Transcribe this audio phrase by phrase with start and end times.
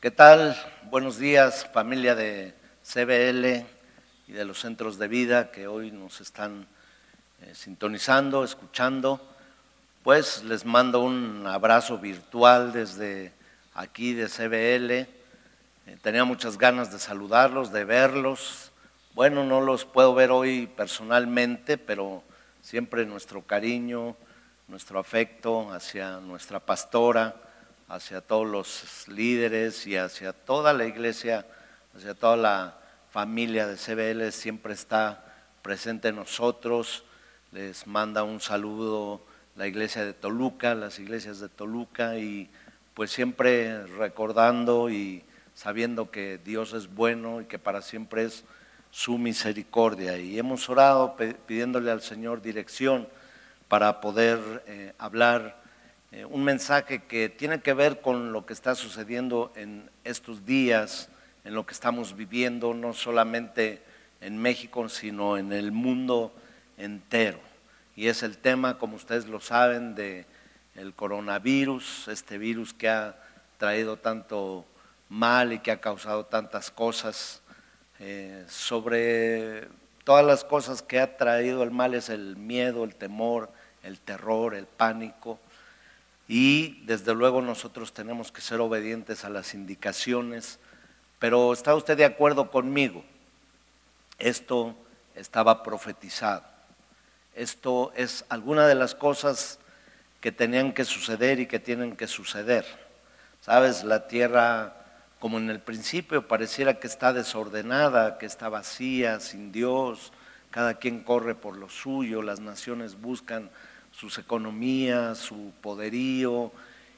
[0.00, 0.56] ¿Qué tal?
[0.84, 2.54] Buenos días, familia de
[2.84, 3.66] CBL
[4.28, 6.68] y de los centros de vida que hoy nos están
[7.42, 9.20] eh, sintonizando, escuchando.
[10.04, 13.32] Pues les mando un abrazo virtual desde
[13.74, 14.92] aquí de CBL.
[14.92, 15.08] Eh,
[16.00, 18.70] tenía muchas ganas de saludarlos, de verlos.
[19.16, 22.22] Bueno, no los puedo ver hoy personalmente, pero
[22.62, 24.14] siempre nuestro cariño,
[24.68, 27.47] nuestro afecto hacia nuestra pastora
[27.88, 31.46] hacia todos los líderes y hacia toda la iglesia,
[31.96, 32.78] hacia toda la
[33.10, 35.24] familia de CBL, siempre está
[35.62, 37.04] presente en nosotros.
[37.52, 39.22] Les manda un saludo
[39.56, 42.48] la iglesia de Toluca, las iglesias de Toluca y
[42.94, 48.44] pues siempre recordando y sabiendo que Dios es bueno y que para siempre es
[48.90, 50.18] su misericordia.
[50.18, 51.16] Y hemos orado
[51.46, 53.08] pidiéndole al Señor dirección
[53.66, 55.56] para poder eh, hablar
[56.10, 61.10] eh, un mensaje que tiene que ver con lo que está sucediendo en estos días,
[61.44, 63.82] en lo que estamos viviendo, no solamente
[64.22, 66.32] en México, sino en el mundo
[66.78, 67.40] entero.
[67.94, 70.24] Y es el tema, como ustedes lo saben, de
[70.76, 73.16] el coronavirus, este virus que ha
[73.58, 74.64] traído tanto
[75.10, 77.42] mal y que ha causado tantas cosas.
[78.00, 79.68] Eh, sobre
[80.04, 83.50] todas las cosas que ha traído el mal es el miedo, el temor,
[83.82, 85.38] el terror, el pánico
[86.28, 90.58] y desde luego nosotros tenemos que ser obedientes a las indicaciones,
[91.18, 93.02] pero ¿está usted de acuerdo conmigo?
[94.18, 94.76] Esto
[95.14, 96.44] estaba profetizado.
[97.34, 99.58] Esto es alguna de las cosas
[100.20, 102.66] que tenían que suceder y que tienen que suceder.
[103.40, 104.74] Sabes, la tierra,
[105.20, 110.12] como en el principio, pareciera que está desordenada, que está vacía, sin Dios,
[110.50, 113.50] cada quien corre por lo suyo, las naciones buscan
[113.98, 116.52] sus economías, su poderío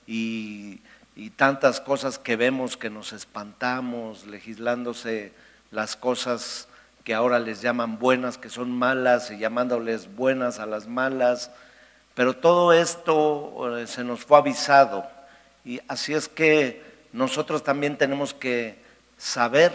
[0.06, 0.80] y,
[1.36, 5.32] tantas cosas que vemos que nos espantamos, legislándose
[5.70, 6.66] las cosas
[7.04, 11.50] que ahora les llaman buenas, que son malas, y llamándoles buenas a las malas.
[12.14, 15.06] Pero todo esto eh, se nos fue avisado.
[15.62, 18.78] Y así es que nosotros también tenemos que
[19.18, 19.72] saber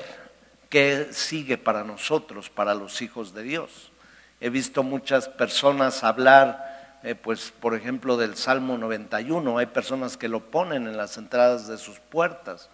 [0.69, 3.91] qué sigue para nosotros, para los hijos de Dios.
[4.41, 6.74] He visto muchas personas hablar
[7.05, 11.67] eh, pues por ejemplo del Salmo 91, hay personas que lo ponen en las entradas
[11.67, 12.67] de sus puertas,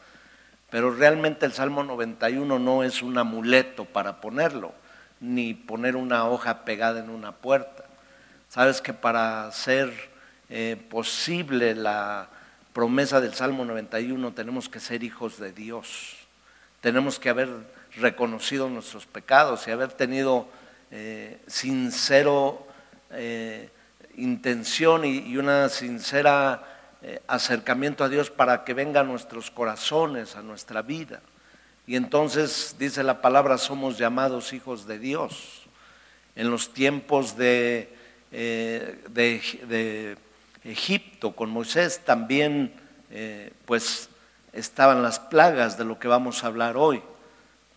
[0.69, 4.72] pero realmente el Salmo 91 no es un amuleto para ponerlo,
[5.20, 7.84] ni poner una hoja pegada en una puerta.
[8.47, 9.91] Sabes que para ser
[10.50, 12.30] eh, posible la
[12.72, 16.16] promesa del Salmo 91 tenemos que ser hijos de Dios,
[16.80, 17.50] tenemos que haber
[17.97, 20.47] reconocido nuestros pecados y haber tenido
[20.90, 22.66] eh, sincero
[24.17, 26.63] intención y, una sincera
[27.01, 31.22] eh, acercamiento a Dios para que venga a nuestros corazones, a nuestra vida.
[31.88, 35.63] Y entonces dice la palabra, somos llamados hijos de Dios.
[36.35, 37.94] En los tiempos de,
[38.31, 40.17] eh, de,
[40.63, 42.72] Egipto con Moisés también
[43.09, 44.09] eh, pues
[44.53, 47.01] estaban las plagas de lo que vamos a hablar hoy,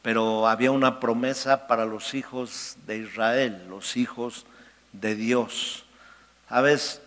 [0.02, 4.44] pero había una promesa para los hijos de Israel, los hijos
[4.92, 5.83] de Dios.
[6.54, 7.00] Sabes,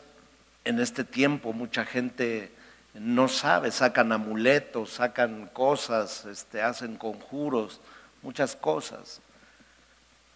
[0.65, 2.51] en este tiempo mucha gente
[2.93, 7.79] no sabe, sacan amuletos, sacan cosas, este, hacen conjuros,
[8.23, 9.21] muchas cosas.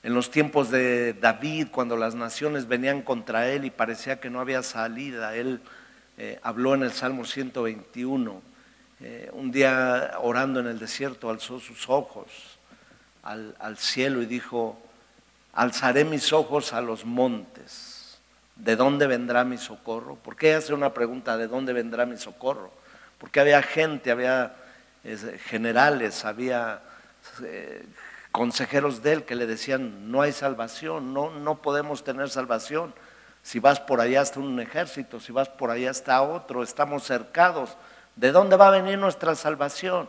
[0.01, 4.39] En los tiempos de David, cuando las naciones venían contra él y parecía que no
[4.39, 5.59] había salida, él
[6.17, 8.41] eh, habló en el Salmo 121.
[9.01, 12.27] Eh, un día orando en el desierto alzó sus ojos
[13.23, 14.81] al cielo y dijo,
[15.51, 17.90] alzaré mis ojos a los montes
[18.63, 20.15] ¿de dónde vendrá mi socorro?
[20.15, 22.71] ¿Por qué hace una pregunta, ¿de dónde vendrá mi socorro?
[23.17, 24.53] Porque había gente, había
[25.45, 26.81] generales, había
[27.43, 27.83] eh,
[28.31, 32.93] consejeros de él que le decían, no hay salvación, no, no podemos tener salvación.
[33.41, 37.75] Si vas por allá está un ejército, si vas por allá está otro, estamos cercados.
[38.15, 40.07] ¿De dónde va a venir nuestra salvación?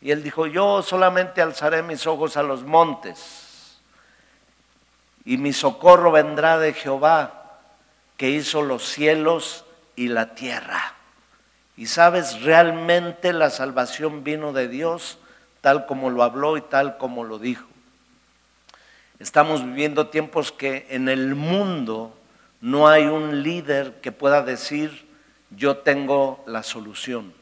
[0.00, 3.78] Y él dijo, yo solamente alzaré mis ojos a los montes
[5.24, 7.43] y mi socorro vendrá de Jehová
[8.16, 9.64] que hizo los cielos
[9.96, 10.94] y la tierra.
[11.76, 15.18] Y sabes, realmente la salvación vino de Dios
[15.60, 17.66] tal como lo habló y tal como lo dijo.
[19.18, 22.14] Estamos viviendo tiempos que en el mundo
[22.60, 25.06] no hay un líder que pueda decir
[25.50, 27.32] yo tengo la solución.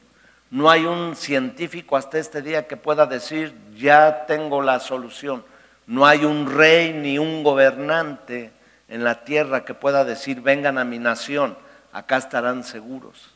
[0.50, 5.44] No hay un científico hasta este día que pueda decir ya tengo la solución.
[5.86, 8.52] No hay un rey ni un gobernante
[8.92, 11.56] en la tierra que pueda decir, vengan a mi nación,
[11.94, 13.30] acá estarán seguros.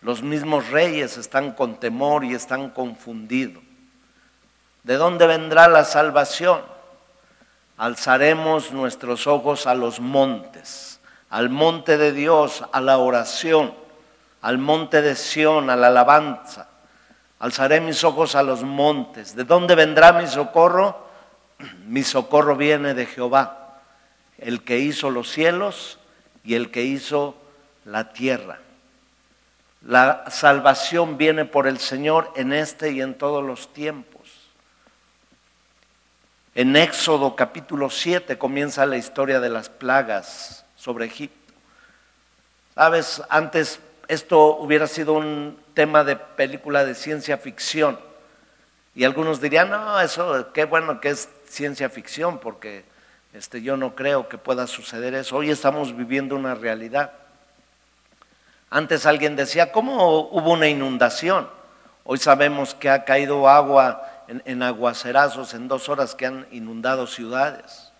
[0.00, 3.64] Los mismos reyes están con temor y están confundidos.
[4.84, 6.62] ¿De dónde vendrá la salvación?
[7.78, 11.00] Alzaremos nuestros ojos a los montes,
[11.30, 13.74] al monte de Dios, a la oración,
[14.40, 16.68] al monte de Sión, a la alabanza.
[17.40, 19.34] Alzaré mis ojos a los montes.
[19.34, 21.02] ¿De dónde vendrá mi socorro?
[21.86, 23.63] Mi socorro viene de Jehová,
[24.38, 25.98] el que hizo los cielos
[26.44, 27.36] y el que hizo
[27.84, 28.58] la tierra.
[29.82, 34.22] La salvación viene por el Señor en este y en todos los tiempos.
[36.54, 41.52] En Éxodo capítulo 7 comienza la historia de las plagas sobre Egipto.
[42.74, 47.98] Sabes, antes esto hubiera sido un tema de película de ciencia ficción.
[48.94, 52.84] Y algunos dirían, no, eso, qué bueno que es ciencia ficción, porque
[53.34, 55.36] este, yo no creo que pueda suceder eso.
[55.36, 57.10] Hoy estamos viviendo una realidad.
[58.70, 61.48] Antes alguien decía, ¿cómo hubo una inundación?
[62.04, 67.90] Hoy sabemos que ha caído agua en, aguacerazos en dos horas que han inundado ciudades.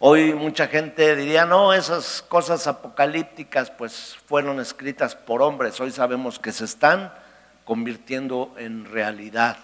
[0.00, 5.80] Hoy mucha gente diría, no, esas cosas apocalípticas pues fueron escritas por hombres.
[5.80, 7.12] Hoy sabemos que se están
[7.64, 9.58] convirtiendo en realidad.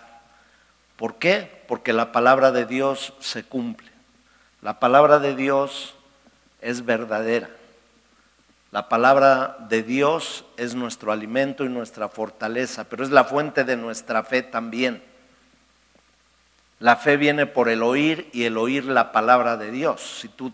[0.97, 1.58] ¿Por qué?
[1.69, 3.93] Porque la palabra de Dios se cumple.
[4.63, 5.95] La palabra de Dios
[6.61, 7.49] es verdadera.
[8.73, 13.77] La palabra de Dios es nuestro alimento y nuestra fortaleza, pero es la fuente de
[13.77, 15.03] nuestra fe también.
[16.81, 20.19] La fe viene por el oír y el oír la palabra de Dios.
[20.21, 20.53] Si tú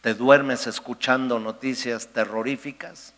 [0.00, 3.14] te duermes escuchando noticias terroríficas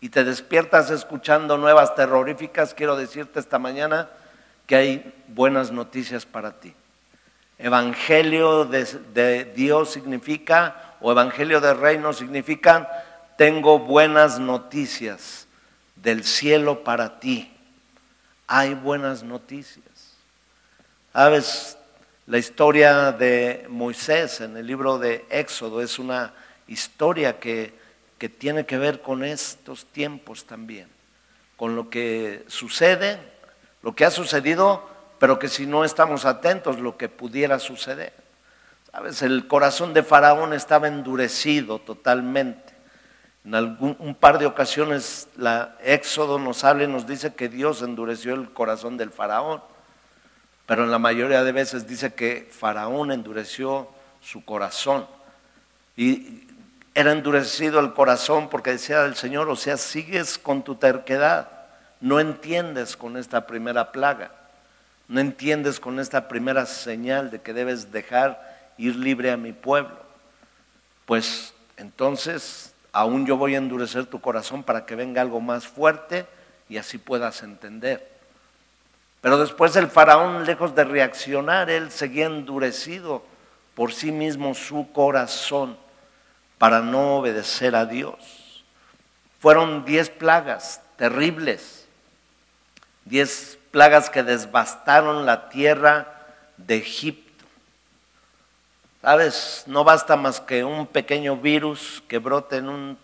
[0.00, 4.08] y te despiertas escuchando nuevas terroríficas, quiero decirte esta mañana
[4.66, 6.74] que hay buenas noticias para ti.
[7.58, 12.88] Evangelio de, Dios significa, o Evangelio del Reino significa
[13.38, 15.46] tengo buenas noticias
[15.94, 17.52] del cielo para ti.
[18.46, 19.84] Hay buenas noticias.
[21.12, 21.78] Sabes,
[22.26, 26.34] la historia de Moisés en el libro de Éxodo es una
[26.66, 27.72] historia que,
[28.18, 30.88] que tiene que ver con estos tiempos también,
[31.56, 33.35] con lo que sucede,
[33.86, 34.82] lo que ha sucedido,
[35.20, 38.12] pero que si no estamos atentos, lo que pudiera suceder.
[38.90, 42.74] Sabes, el corazón de Faraón estaba endurecido totalmente.
[43.44, 47.80] En algún, un par de ocasiones la Éxodo nos habla y nos dice que Dios
[47.80, 49.62] endureció el corazón del faraón,
[50.66, 53.88] pero en la mayoría de veces dice que faraón endureció
[54.20, 55.06] su corazón.
[55.96, 56.48] Y
[56.92, 61.55] era endurecido el corazón porque decía el Señor, o sea, sigues con tu terquedad,
[62.06, 64.30] no entiendes con esta primera plaga,
[65.08, 69.98] no entiendes con esta primera señal de que debes dejar ir libre a mi pueblo.
[71.04, 76.26] Pues entonces aún yo voy a endurecer tu corazón para que venga algo más fuerte
[76.68, 78.08] y así puedas entender.
[79.20, 83.24] Pero después el faraón, lejos de reaccionar, él seguía endurecido
[83.74, 85.76] por sí mismo su corazón
[86.58, 88.64] para no obedecer a Dios.
[89.40, 91.75] Fueron diez plagas terribles,
[93.06, 96.12] diez plagas que desbastaron la tierra
[96.56, 97.44] de Egipto.
[99.00, 102.98] Sabes, no basta más que un pequeño virus que brote en, un,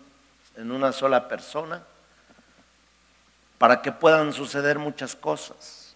[0.57, 1.83] en una sola persona
[3.57, 5.95] para que puedan suceder muchas cosas.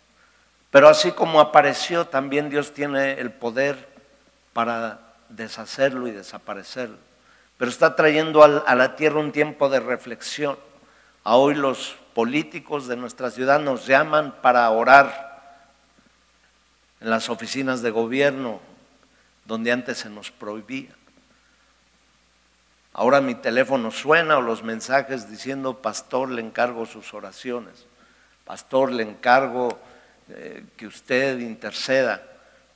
[0.70, 3.88] Pero así como apareció, también Dios tiene el poder
[4.52, 6.98] para deshacerlo y desaparecerlo.
[7.58, 10.56] Pero está trayendo a la tierra un tiempo de reflexión.
[11.24, 15.68] A hoy los políticos de nuestra ciudad nos llaman para orar
[17.02, 18.58] en las oficinas de gobierno,
[19.44, 20.88] donde antes se nos prohibía.
[22.94, 27.84] Ahora mi teléfono suena o los mensajes diciendo, pastor, le encargo sus oraciones,
[28.46, 29.78] pastor, le encargo
[30.30, 32.22] eh, que usted interceda.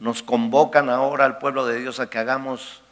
[0.00, 2.82] Nos convocan ahora al pueblo de Dios a que hagamos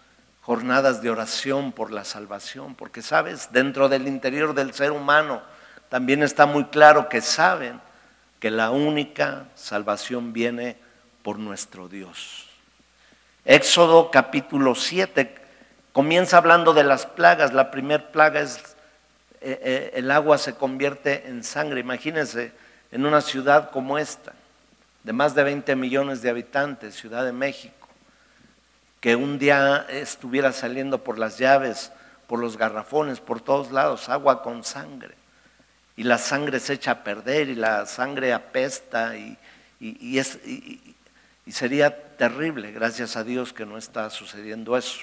[0.41, 5.43] jornadas de oración por la salvación, porque sabes, dentro del interior del ser humano
[5.89, 7.81] también está muy claro que saben
[8.41, 10.77] que la única salvación viene
[11.23, 12.49] por nuestro Dios.
[13.45, 15.35] Éxodo capítulo 7
[15.93, 17.53] comienza hablando de las plagas.
[17.53, 18.77] La primera plaga es
[19.41, 21.81] eh, eh, el agua se convierte en sangre.
[21.81, 22.53] Imagínense
[22.91, 24.33] en una ciudad como esta,
[25.05, 27.89] de más de 20 millones de habitantes, Ciudad de México,
[29.01, 31.93] que un día estuviera saliendo por las llaves,
[32.27, 35.15] por los garrafones, por todos lados, agua con sangre.
[35.99, 39.37] Y la sangre se echa a perder y la sangre apesta y,
[40.19, 45.01] es, y sería terrible, gracias a Dios que no está sucediendo eso.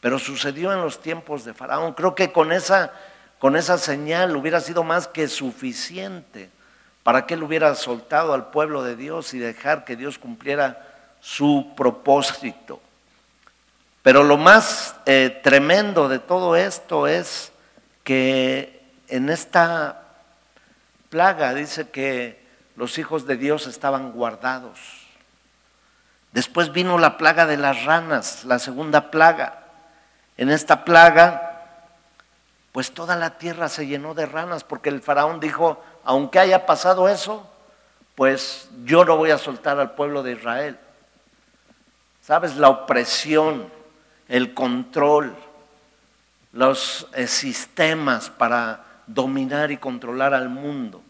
[0.00, 1.92] Pero sucedió en los tiempos de Faraón.
[1.92, 2.92] Creo que con esa
[3.38, 6.50] con esa señal hubiera sido más que suficiente
[7.02, 10.84] para que él hubiera soltado al pueblo de Dios y dejar que Dios cumpliera
[11.20, 12.80] su propósito.
[14.02, 17.52] Pero lo más eh, tremendo de todo esto es
[18.02, 18.77] que
[19.08, 20.02] en esta
[21.08, 22.46] plaga dice que
[22.76, 24.78] los hijos de Dios estaban guardados.
[26.32, 29.64] Después vino la plaga de las ranas, la segunda plaga.
[30.36, 31.82] En esta plaga,
[32.72, 37.08] pues toda la tierra se llenó de ranas porque el faraón dijo, aunque haya pasado
[37.08, 37.50] eso,
[38.14, 40.78] pues yo no voy a soltar al pueblo de Israel.
[42.22, 42.56] ¿Sabes?
[42.56, 43.72] La opresión,
[44.28, 45.34] el control,
[46.52, 51.02] los eh, sistemas para dominar y controlar al mundo.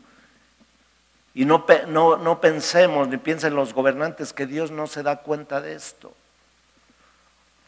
[1.34, 5.60] Y no, no, no pensemos ni piensen los gobernantes que Dios no se da cuenta
[5.60, 6.14] de esto.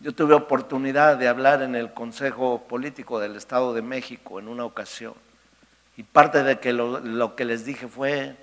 [0.00, 4.64] Yo tuve oportunidad de hablar en el Consejo Político del Estado de México en una
[4.64, 5.14] ocasión.
[5.96, 8.34] Y parte de que lo, lo, que les dije fue,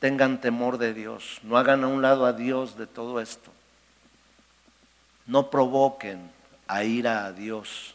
[0.00, 3.50] tengan temor de Dios, no hagan a un lado a Dios de todo esto.
[5.26, 6.30] No provoquen
[6.68, 7.93] a ira a Dios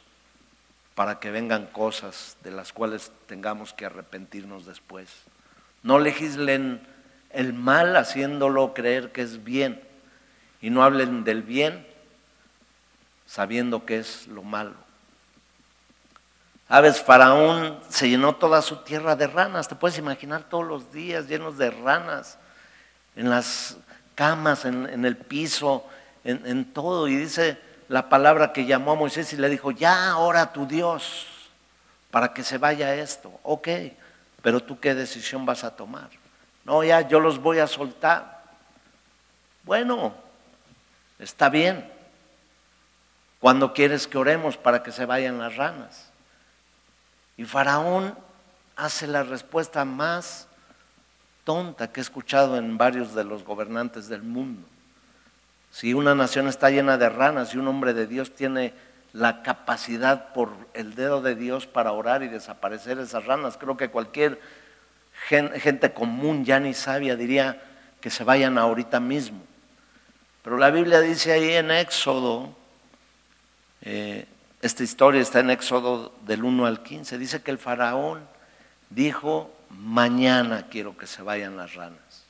[0.99, 5.07] para que vengan cosas de las cuales tengamos que arrepentirnos después.
[5.81, 6.85] No legislen
[7.29, 9.81] el mal haciéndolo creer que es bien
[10.59, 11.87] y no hablen del bien
[13.25, 14.73] sabiendo que es lo malo.
[16.67, 21.29] Sabes, Faraón se llenó toda su tierra de ranas, te puedes imaginar todos los días
[21.29, 22.37] llenos de ranas,
[23.15, 23.77] en las
[24.15, 25.87] camas, en, el piso,
[26.25, 27.07] en, todo.
[27.07, 27.57] Y dice
[27.89, 31.25] la palabra que llamó a Moisés y le dijo, ya ora tu Dios
[32.11, 33.31] para que se vaya esto.
[33.43, 33.67] Ok,
[34.43, 36.09] pero tú qué decisión vas a tomar.
[36.63, 38.43] No, ya yo los voy a soltar.
[39.63, 40.13] Bueno,
[41.17, 41.91] está bien.
[43.39, 46.09] Cuando quieres que oremos para que se vayan las ranas?
[47.37, 48.15] Y Faraón
[48.75, 50.47] hace la respuesta más
[51.43, 54.61] tonta que he escuchado en varios de los gobernantes del mundo.
[55.71, 58.73] Si una nación está llena de ranas y un hombre de Dios tiene
[59.13, 63.89] la capacidad por el dedo de Dios para orar y desaparecer esas ranas, creo que
[63.89, 64.39] cualquier
[65.27, 67.61] gente común, ya ni sabia, diría
[68.01, 69.41] que se vayan ahorita mismo.
[70.43, 72.55] Pero la Biblia dice ahí en Éxodo,
[73.81, 74.25] eh,
[74.61, 78.27] esta historia está en Éxodo del 1 al 15, dice que el faraón
[78.89, 82.25] dijo, mañana quiero que se vayan las ranas.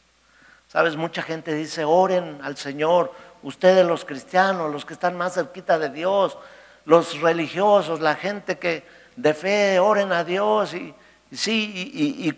[0.67, 5.79] Sabes, mucha gente dice, oren al Señor, ustedes los cristianos, los que están más cerquita
[5.79, 6.37] de Dios,
[6.85, 8.83] los religiosos, la gente que
[9.15, 10.93] de fe oren a Dios y,
[11.31, 12.31] sí, y,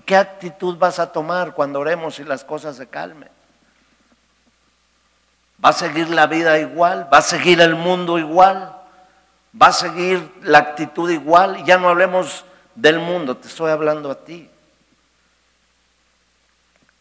[0.00, 3.30] qué actitud vas a tomar cuando oremos y las cosas se calmen.
[5.64, 7.08] ¿Va a seguir la vida igual?
[7.12, 8.76] ¿Va a seguir el mundo igual?
[9.60, 11.64] ¿Va a seguir la actitud igual?
[11.64, 14.50] Ya no hablemos del mundo, te estoy hablando a ti.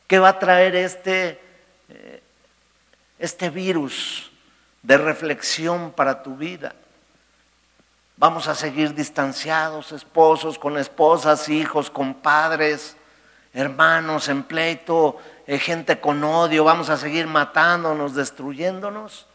[0.08, 1.42] ¿Qué va a traer este,
[1.90, 2.23] eh,
[3.24, 4.30] este virus
[4.82, 6.76] de reflexión para tu vida?
[8.18, 12.98] Vamos a seguir distanciados, esposos con esposas, hijos con padres,
[13.54, 19.26] hermanos en pleito, eh, gente con odio, vamos a seguir matándonos, destruyéndonos.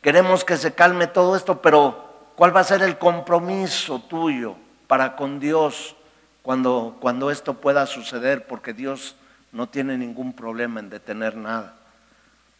[0.00, 5.14] Queremos que se calme todo esto, pero ¿cuál va a ser el compromiso tuyo para
[5.14, 5.94] con Dios
[6.42, 8.46] cuando, cuando esto pueda suceder?
[8.46, 9.14] Porque Dios
[9.52, 11.74] no tiene ningún problema en detener nada.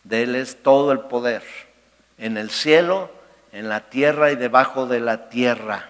[0.05, 1.43] De Él es todo el poder,
[2.19, 3.11] en el cielo,
[3.53, 5.89] en la tierra y debajo de la tierra.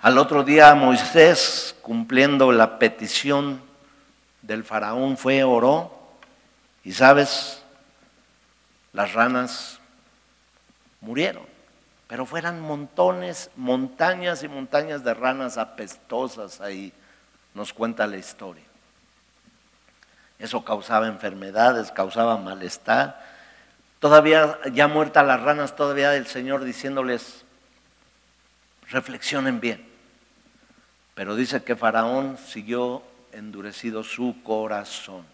[0.00, 3.62] Al otro día Moisés, cumpliendo la petición
[4.42, 5.96] del faraón, fue, oró,
[6.84, 7.62] y sabes,
[8.92, 9.78] las ranas
[11.00, 11.44] murieron,
[12.08, 16.92] pero fueran montones, montañas y montañas de ranas apestosas ahí,
[17.54, 18.71] nos cuenta la historia.
[20.42, 23.24] Eso causaba enfermedades, causaba malestar.
[24.00, 27.44] Todavía, ya muertas las ranas, todavía el Señor diciéndoles,
[28.90, 29.88] reflexionen bien.
[31.14, 35.24] Pero dice que Faraón siguió endurecido su corazón.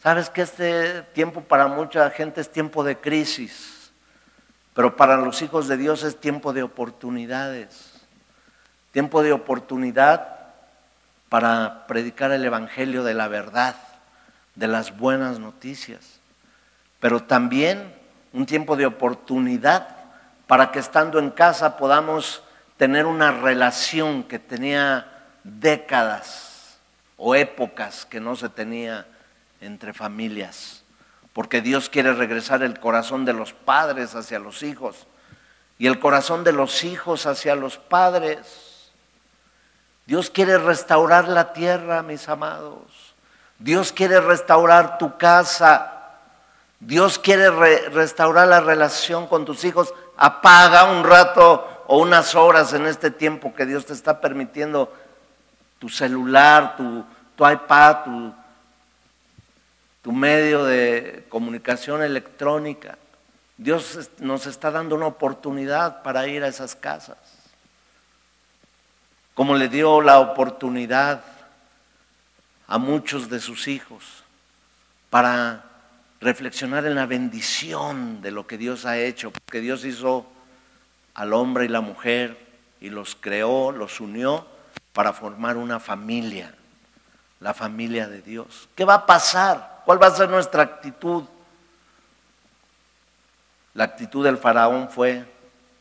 [0.00, 3.90] Sabes que este tiempo para mucha gente es tiempo de crisis,
[4.72, 7.94] pero para los hijos de Dios es tiempo de oportunidades.
[8.92, 10.37] Tiempo de oportunidad
[11.28, 13.76] para predicar el Evangelio de la verdad,
[14.54, 16.20] de las buenas noticias,
[17.00, 17.94] pero también
[18.32, 19.96] un tiempo de oportunidad
[20.46, 22.42] para que estando en casa podamos
[22.76, 25.06] tener una relación que tenía
[25.44, 26.78] décadas
[27.16, 29.06] o épocas que no se tenía
[29.60, 30.84] entre familias.
[31.34, 35.06] porque Dios quiere regresar el corazón de los padres hacia los hijos
[35.78, 38.67] y el corazón de los hijos hacia los padres.
[40.08, 42.80] Dios quiere restaurar la tierra, mis amados.
[43.58, 46.14] Dios quiere restaurar tu casa.
[46.80, 47.50] Dios quiere
[47.90, 49.92] restaurar la relación con tus hijos.
[50.16, 54.90] Apaga un rato o unas horas en este tiempo que Dios te está permitiendo
[55.78, 57.04] tu celular, tu,
[57.46, 57.96] iPad,
[60.00, 62.96] tu medio de comunicación electrónica.
[63.58, 67.18] Dios nos está dando una oportunidad para ir a esas casas.
[69.38, 71.22] Como le dio la oportunidad
[72.66, 74.24] a muchos de sus hijos
[75.10, 75.64] para
[76.20, 80.26] reflexionar en la bendición de lo que Dios ha hecho, porque Dios hizo
[81.14, 82.36] al hombre y la mujer
[82.80, 84.44] y los creó, los unió
[84.92, 86.52] para formar una familia,
[87.38, 88.68] la familia de Dios.
[88.74, 89.82] ¿Qué va a pasar?
[89.84, 91.22] ¿Cuál va a ser nuestra actitud?
[93.72, 95.24] La actitud del faraón fue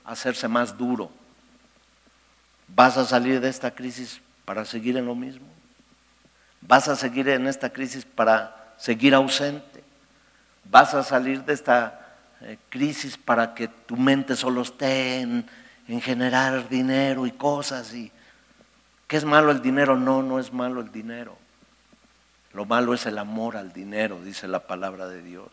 [0.05, 1.09] hacerse más duro.
[2.67, 5.47] ¿Vas a salir de esta crisis para seguir en lo mismo?
[6.61, 9.83] ¿Vas a seguir en esta crisis para seguir ausente?
[10.65, 15.45] ¿Vas a salir de esta eh, crisis para que tu mente solo esté en,
[15.87, 17.93] en generar dinero y cosas?
[17.93, 18.11] Y,
[19.07, 19.95] ¿Qué es malo el dinero?
[19.95, 21.37] No, no es malo el dinero.
[22.53, 25.49] Lo malo es el amor al dinero, dice la palabra de Dios.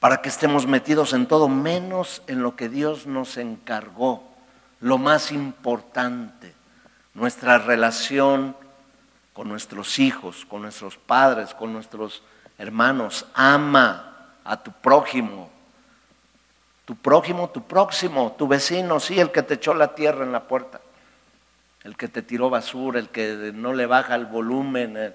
[0.00, 4.35] Para que estemos metidos en todo, menos en lo que Dios nos encargó.
[4.80, 6.54] Lo más importante,
[7.14, 8.56] nuestra relación
[9.32, 12.22] con nuestros hijos, con nuestros padres, con nuestros
[12.58, 13.26] hermanos.
[13.34, 15.50] Ama a tu prójimo.
[16.84, 20.44] Tu prójimo, tu próximo, tu vecino, sí, el que te echó la tierra en la
[20.44, 20.80] puerta
[21.86, 25.14] el que te tiró basura, el que no le baja el volumen,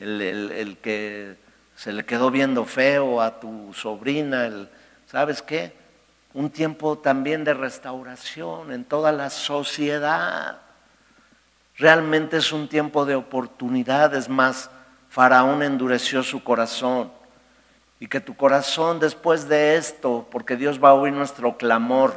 [0.00, 1.36] el, que
[1.76, 4.50] se le quedó viendo feo a tu sobrina,
[5.06, 5.72] ¿sabes qué?
[6.34, 10.60] Un tiempo también de restauración en toda la sociedad.
[11.76, 14.70] Realmente es un tiempo de oportunidades, más
[15.08, 17.10] Faraón endureció su corazón.
[18.00, 22.14] Y que tu corazón después de esto, porque Dios va a oír nuestro clamor,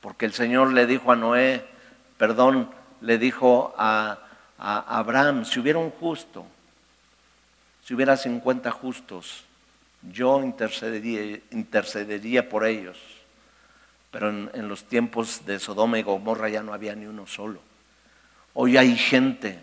[0.00, 1.64] porque el Señor le dijo a Noé,
[2.18, 4.18] perdón, le dijo a,
[4.58, 6.44] Abraham, si hubiera un justo,
[7.84, 9.44] si hubiera 50 justos,
[10.10, 12.98] yo intercedería, por ellos.
[14.10, 17.60] Pero en, en, los tiempos de Sodoma y Gomorra ya no había ni uno solo.
[18.54, 19.58] Hoy hay gente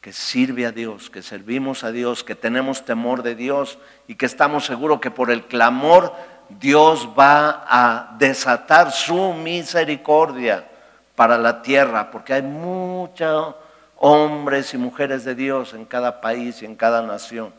[0.00, 3.78] que sirve a Dios, que servimos a Dios, que tenemos temor de Dios
[4.08, 6.12] y que estamos seguros que por el clamor
[6.48, 10.68] Dios va a desatar su misericordia
[11.14, 13.54] para la tierra, porque hay muchos
[13.96, 17.52] hombres y mujeres de Dios en cada país y en cada nación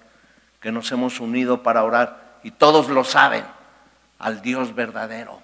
[0.66, 3.46] que nos hemos unido para orar y todos lo saben,
[4.18, 5.40] al Dios verdadero.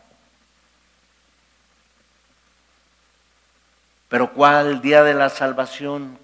[4.10, 6.18] Pero ¿cuál día de la salvación?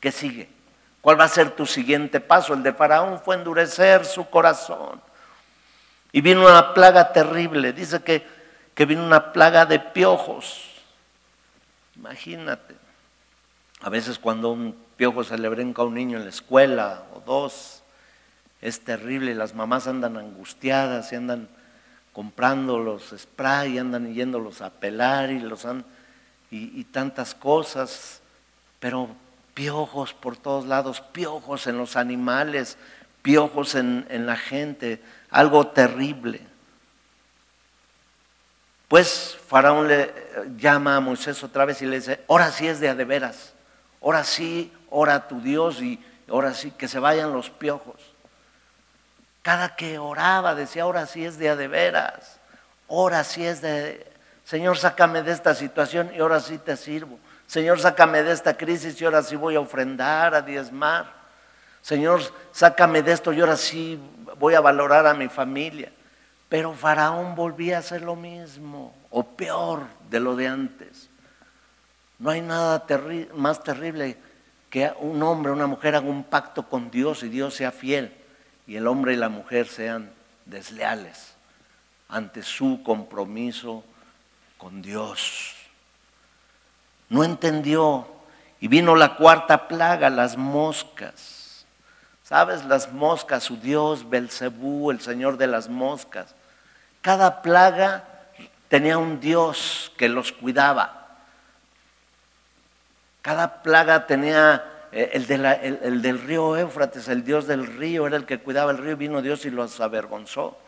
[0.00, 0.48] ¿Qué sigue?
[1.00, 2.54] ¿Cuál va a ser tu siguiente paso?
[2.54, 5.00] El de Faraón fue endurecer su corazón.
[6.10, 7.72] Y vino una plaga terrible.
[7.72, 8.26] Dice que
[8.74, 10.72] que vino una plaga de piojos.
[11.94, 12.79] Imagínate.
[13.82, 17.20] A veces cuando un piojo se le brinca a un niño en la escuela o
[17.20, 17.82] dos,
[18.60, 19.34] es terrible.
[19.34, 21.48] Las mamás andan angustiadas y andan
[22.12, 25.66] comprando los spray, andan yéndolos a pelar y, los
[26.50, 28.20] y, tantas cosas.
[28.80, 29.08] Pero
[29.54, 32.76] piojos por todos lados, piojos en los animales,
[33.22, 36.50] piojos en la gente, algo terrible.
[38.90, 40.12] Pues Faraón le
[40.56, 43.52] llama a Moisés otra vez y le dice, ahora sí es de a de veras,
[44.02, 48.14] ahora sí, ora a tu Dios y ahora sí que se vayan los piojos.
[49.42, 52.38] Cada que oraba decía, ahora sí es de a de veras,
[52.88, 54.06] ahora sí es de,
[54.44, 57.18] Señor, sácame de esta situación y ahora sí te sirvo.
[57.46, 61.12] Señor, sácame de esta crisis y ahora sí voy a ofrendar, a diezmar.
[61.82, 62.20] Señor,
[62.52, 63.98] sácame de esto y ahora sí
[64.38, 65.90] voy a valorar a mi familia.
[66.48, 71.09] Pero Faraón volvía a hacer lo mismo, o peor de lo de antes.
[72.20, 72.84] No hay nada
[73.34, 74.16] más terrible
[74.68, 78.14] que un hombre una mujer haga un pacto con Dios y Dios sea fiel
[78.66, 80.12] y el hombre y la mujer sean
[80.44, 81.34] desleales
[82.08, 83.82] ante su compromiso
[84.58, 85.54] con Dios.
[87.08, 88.06] No entendió
[88.60, 91.64] y vino la cuarta plaga, las moscas.
[92.22, 92.64] ¿Sabes?
[92.66, 96.34] Las moscas, su Dios, Belcebú, el Señor de las moscas.
[97.00, 98.04] Cada plaga
[98.68, 100.99] tenía un Dios que los cuidaba.
[103.22, 108.40] Cada plaga tenía eh, el, del río Éufrates, el dios del río, era el que
[108.40, 110.58] cuidaba el río, vino Dios y los avergonzó.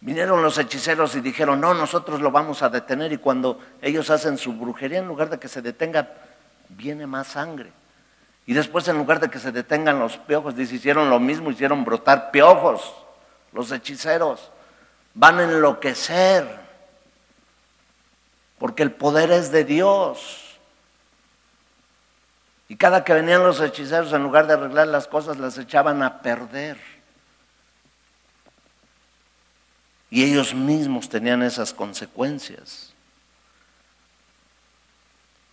[0.00, 4.38] Vinieron los hechiceros y dijeron, no, nosotros lo vamos a detener y cuando ellos hacen
[4.38, 6.08] su brujería, en lugar de que se detenga,
[6.68, 7.72] viene más sangre.
[8.46, 11.84] Y después en lugar de que se detengan los piojos, dice, hicieron lo mismo, hicieron
[11.84, 12.94] brotar piojos,
[13.52, 14.50] los hechiceros.
[15.14, 16.48] Van a enloquecer,
[18.58, 20.47] porque el poder es de Dios.
[22.68, 26.20] Y cada que venían los hechiceros, en lugar de arreglar las cosas, las echaban a
[26.20, 26.78] perder.
[30.10, 32.92] Y ellos mismos tenían esas consecuencias.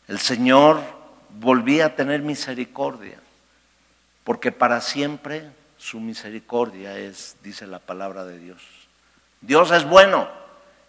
[0.07, 0.81] El Señor
[1.39, 3.17] volvía a tener misericordia,
[4.23, 8.61] porque para siempre su misericordia es, dice la palabra de Dios.
[9.41, 10.27] Dios es bueno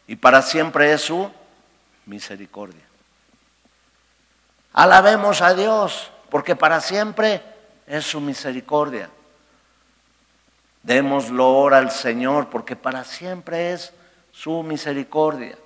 [0.07, 1.31] y para siempre es su
[2.05, 2.83] misericordia.
[4.73, 7.43] Alabemos a Dios, porque para siempre
[7.87, 9.11] es su misericordia.
[10.83, 13.93] Démoslo ahora al Señor, porque para siempre es
[14.33, 15.57] su misericordia.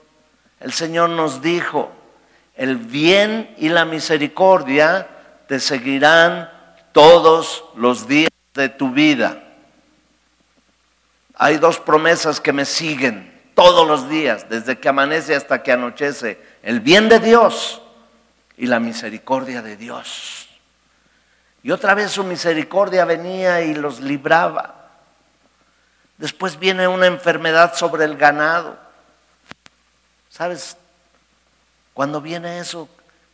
[0.61, 1.91] El Señor nos dijo,
[2.55, 5.09] el bien y la misericordia
[5.49, 6.51] te seguirán
[6.93, 9.43] todos los días de tu vida.
[11.35, 16.39] Hay dos promesas que me siguen todos los días, desde que amanece hasta que anochece.
[16.63, 17.81] El bien de Dios
[18.59, 20.50] y la misericordia de Dios.
[21.63, 24.89] Y otra vez su misericordia venía y los libraba.
[26.17, 28.79] Después viene una enfermedad sobre el ganado.
[30.29, 30.77] ¿Sabes?
[31.93, 32.89] Cuando viene eso,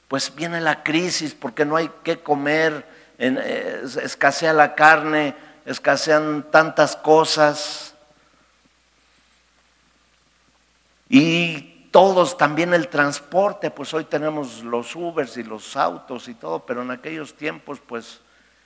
[0.09, 2.87] pues viene la crisis porque no hay que comer,
[3.19, 5.35] escasea la carne,
[5.65, 7.95] escasean tantas cosas.
[11.09, 16.59] Y todos, también el transporte, pues hoy tenemos los Ubers y los autos y todo,
[16.67, 18.21] pero en aquellos tiempos pues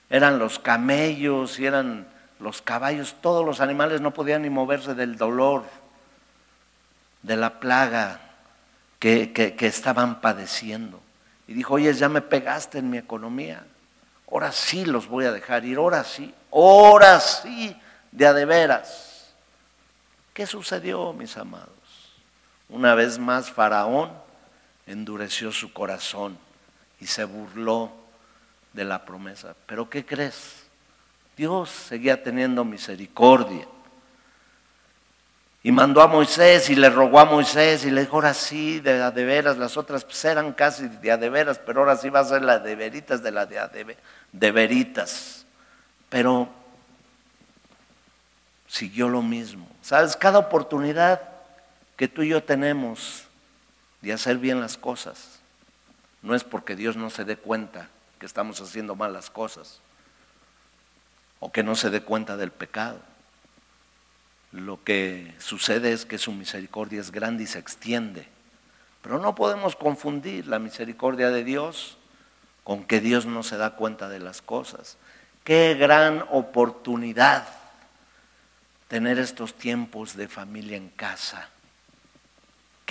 [0.09, 2.09] eran los camellos y eran
[2.41, 5.63] los caballos, todos los animales no podían ni moverse del dolor,
[7.21, 8.19] de la plaga
[8.99, 10.99] que, que, estaban padeciendo.
[11.47, 13.63] Y dijo, oye, ya me pegaste en mi economía,
[14.29, 17.79] ahora sí los voy a dejar ir, ahora sí, ahora sí,
[18.11, 19.33] de a de veras.
[20.33, 21.80] ¿Qué sucedió, mis amados?
[22.71, 24.11] Una vez más, Faraón
[24.87, 26.37] endureció su corazón
[27.01, 27.91] y se burló
[28.71, 29.55] de la promesa.
[29.65, 30.63] Pero ¿qué crees?
[31.35, 33.67] Dios seguía teniendo misericordia.
[35.63, 39.11] Y mandó a Moisés y le rogó a Moisés y le dijo, ahora sí, de,
[39.11, 42.25] de veras, las otras pues eran casi de, de veras, pero ahora sí va a
[42.25, 43.97] ser la de veritas de la de,
[44.31, 45.45] de veritas.
[46.07, 46.47] Pero
[48.65, 49.67] siguió lo mismo.
[49.81, 50.15] ¿Sabes?
[50.15, 51.30] Cada oportunidad
[52.01, 53.25] que tú y yo tenemos
[54.01, 55.39] de hacer bien las cosas,
[56.23, 59.81] no es porque Dios no se dé cuenta que estamos haciendo mal las cosas
[61.39, 62.99] o que no se dé cuenta del pecado.
[64.51, 68.27] Lo que sucede es que su misericordia es grande y se extiende.
[69.03, 71.99] Pero no podemos confundir la misericordia de Dios
[72.63, 74.97] con que Dios no se da cuenta de las cosas.
[75.43, 77.47] Qué gran oportunidad
[78.87, 81.51] tener estos tiempos de familia en casa.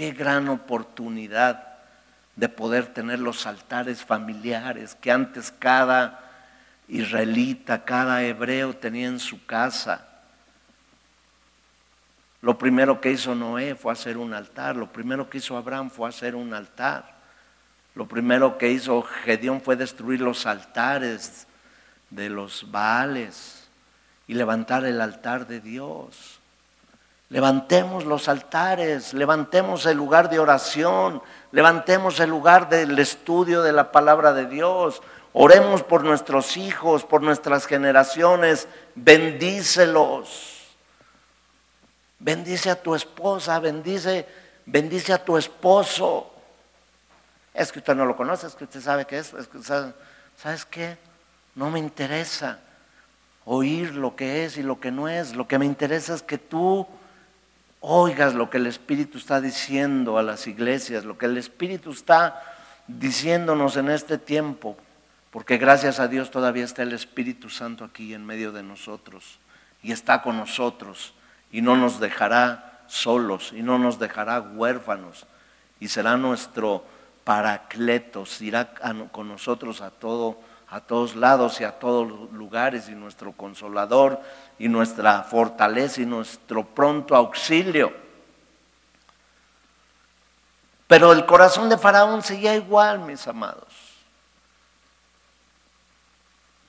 [0.00, 1.62] Qué gran oportunidad
[2.34, 6.18] de poder tener los altares familiares que antes cada
[6.88, 10.08] israelita, cada hebreo tenía en su casa.
[12.40, 16.08] Lo primero que hizo Noé fue hacer un altar, lo primero que hizo Abraham fue
[16.08, 17.04] hacer un altar.
[17.94, 21.46] Lo primero que hizo Gedeón fue destruir los altares
[22.08, 23.68] de los Baales
[24.26, 26.39] y levantar el altar de Dios.
[27.30, 33.90] Levantemos los altares, levantemos el lugar de oración, levantemos el lugar del estudio de la
[33.92, 35.00] palabra de Dios,
[35.32, 38.66] Oremos por nuestros hijos, por nuestras generaciones,
[38.96, 40.76] bendícelos.
[42.18, 44.26] Bendice a tu esposa, bendice,
[44.66, 46.32] bendice a tu esposo.
[47.54, 49.60] Es que usted no lo conoce, es que usted sabe que es, es que,
[50.36, 50.98] ¿sabes qué?
[51.54, 52.58] No me interesa
[53.44, 55.36] oír lo que es y lo que no es.
[55.36, 56.86] Lo que me interesa es que tú
[57.80, 62.42] oigas lo que el Espíritu está diciendo a las iglesias, lo que el Espíritu está
[62.86, 64.76] diciéndonos en este tiempo.
[65.30, 69.38] Porque gracias a Dios todavía está el Espíritu Santo aquí en medio de nosotros
[69.82, 71.14] y está con nosotros
[71.52, 75.26] y no nos dejará solos y no nos dejará huérfanos
[75.78, 76.84] y será nuestro
[77.22, 78.74] paracletos, irá
[79.12, 80.40] con nosotros a todo
[80.70, 84.20] a todos lados y a todos lugares y nuestro consolador
[84.58, 87.92] y nuestra fortaleza y nuestro pronto auxilio.
[90.86, 93.90] Pero el corazón de Faraón seguía igual, mis amados.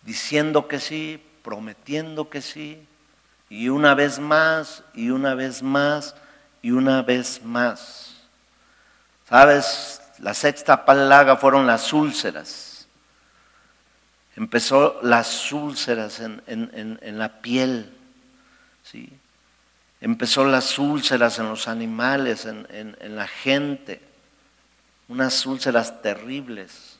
[0.04, 2.88] diciendo que sí, prometiendo que sí,
[3.50, 6.16] y una vez más, y una vez más,
[6.64, 8.16] y una vez más.
[9.30, 10.02] ¿Sabes?
[10.18, 12.71] La sexta plaga fueron las úlceras.
[14.36, 17.92] Empezó las úlceras en, la piel.
[18.84, 19.12] ¿sí?
[20.00, 24.02] Empezó las úlceras en los animales, en, la gente.
[25.08, 26.98] Unas úlceras terribles,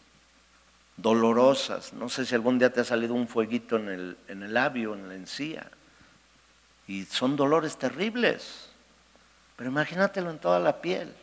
[0.98, 1.94] dolorosas.
[1.94, 4.94] No sé si algún día te ha salido un fueguito en el, en el labio,
[4.94, 5.72] en la encía.
[6.88, 8.70] Y son dolores terribles.
[9.56, 11.14] Pero imagínatelo en toda la piel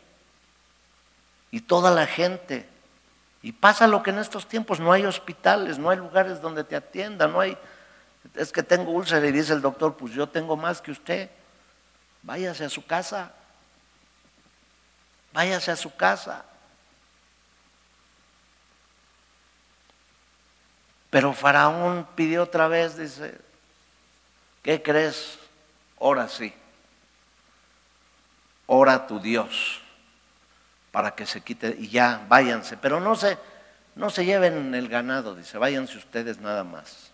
[1.51, 2.67] y toda la gente.
[3.41, 6.75] Y pasa lo que en estos tiempos no hay hospitales, no hay lugares donde te
[6.75, 7.57] atiendan, no hay...
[8.35, 11.29] Es que tengo úlcera y dice el doctor, pues yo tengo más que usted.
[12.21, 13.31] Váyase a su casa.
[15.31, 16.43] Váyase a su casa.
[21.09, 23.39] Pero Faraón pidió otra vez, dice,
[24.61, 25.39] ¿qué crees?
[25.99, 26.53] Ahora sí.
[28.67, 29.81] Ora tu Dios
[30.91, 32.77] para que se quite y ya, váyanse.
[32.77, 33.37] Pero no se,
[33.95, 37.11] no se lleven el ganado, dice, váyanse ustedes nada más.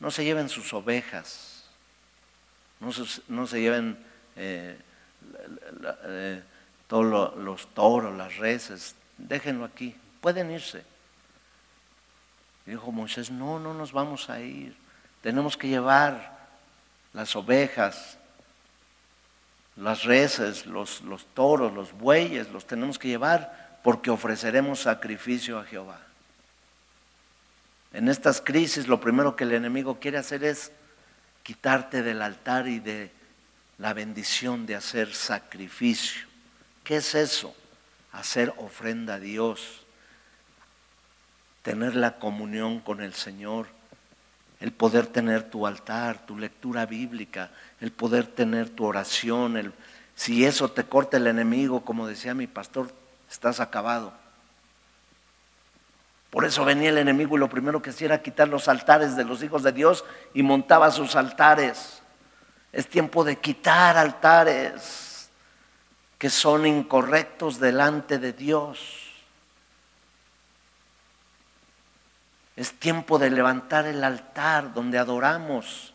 [0.00, 1.64] No se lleven sus ovejas,
[2.80, 3.96] no se, lleven
[4.36, 4.76] eh,
[6.04, 6.42] eh,
[6.86, 10.84] todos los toros, las reses, déjenlo aquí, pueden irse.
[12.66, 14.76] dijo Moisés, no, no nos vamos a ir,
[15.22, 16.36] tenemos que llevar
[17.14, 18.18] las ovejas,
[19.76, 25.64] las reses, los, los toros, los bueyes, los tenemos que llevar porque ofreceremos sacrificio a
[25.64, 26.00] Jehová.
[27.92, 30.72] En estas crisis lo primero que el enemigo quiere hacer es
[31.42, 33.10] quitarte del altar y de
[33.78, 36.26] la bendición de hacer sacrificio.
[36.82, 37.54] ¿Qué es eso?
[38.12, 39.84] Hacer ofrenda a Dios,
[41.62, 43.68] tener la comunión con el Señor,
[44.64, 47.50] el poder tener tu altar, tu lectura bíblica,
[47.82, 49.74] el poder tener tu oración, el,
[50.14, 52.90] si eso te corta el enemigo, como decía mi pastor,
[53.30, 54.14] estás acabado.
[56.30, 59.24] Por eso venía el enemigo y lo primero que hacía era quitar los altares de
[59.24, 62.00] los hijos de Dios y montaba sus altares.
[62.72, 65.28] Es tiempo de quitar altares
[66.16, 69.03] que son incorrectos delante de Dios.
[72.56, 75.92] Es tiempo de levantar el altar donde adoramos,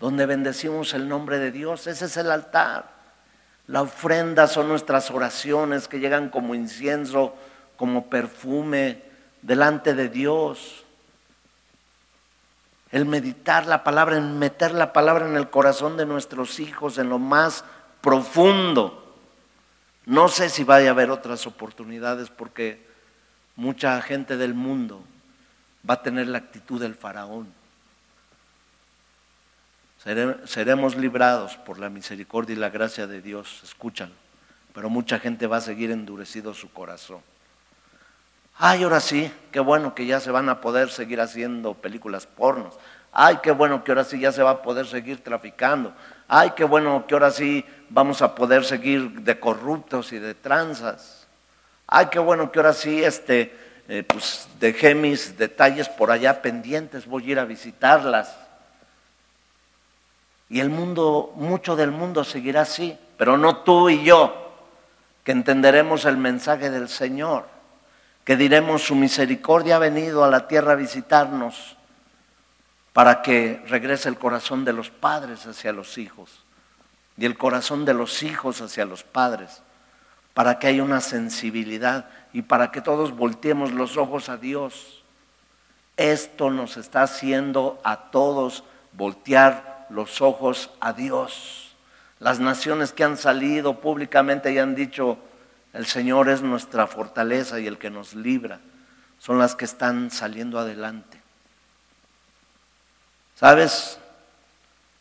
[0.00, 1.86] donde bendecimos el nombre de Dios.
[1.86, 2.90] Ese es el altar.
[3.68, 7.34] La ofrenda son nuestras oraciones que llegan como incienso,
[7.76, 9.02] como perfume
[9.42, 10.84] delante de Dios.
[12.90, 17.08] El meditar la palabra, en meter la palabra en el corazón de nuestros hijos, en
[17.08, 17.64] lo más
[18.00, 19.14] profundo.
[20.04, 22.86] No sé si vaya a haber otras oportunidades porque
[23.56, 25.02] mucha gente del mundo
[25.88, 27.52] va a tener la actitud del faraón.
[30.44, 34.12] Seremos librados por la misericordia y la gracia de Dios, escúchalo.
[34.72, 37.20] Pero mucha gente va a seguir endurecido su corazón.
[38.58, 42.78] Ay, ahora sí, qué bueno que ya se van a poder seguir haciendo películas pornos.
[43.10, 45.92] Ay, qué bueno que ahora sí ya se va a poder seguir traficando.
[46.28, 51.26] Ay, qué bueno que ahora sí vamos a poder seguir de corruptos y de tranzas.
[51.86, 53.56] Ay, qué bueno que ahora sí este,
[53.88, 58.36] eh, pues dejé mis detalles por allá pendientes, voy a ir a visitarlas.
[60.48, 64.52] Y el mundo, mucho del mundo seguirá así, pero no tú y yo,
[65.24, 67.46] que entenderemos el mensaje del Señor,
[68.24, 71.76] que diremos su misericordia ha venido a la tierra a visitarnos
[72.92, 76.44] para que regrese el corazón de los padres hacia los hijos
[77.16, 79.62] y el corazón de los hijos hacia los padres,
[80.34, 85.02] para que haya una sensibilidad y para que todos volteemos los ojos a Dios.
[85.96, 91.74] Esto nos está haciendo a todos voltear los ojos a Dios.
[92.18, 95.18] Las naciones que han salido públicamente y han dicho,
[95.72, 98.60] el Señor es nuestra fortaleza y el que nos libra,
[99.18, 101.20] son las que están saliendo adelante.
[103.34, 103.98] ¿Sabes?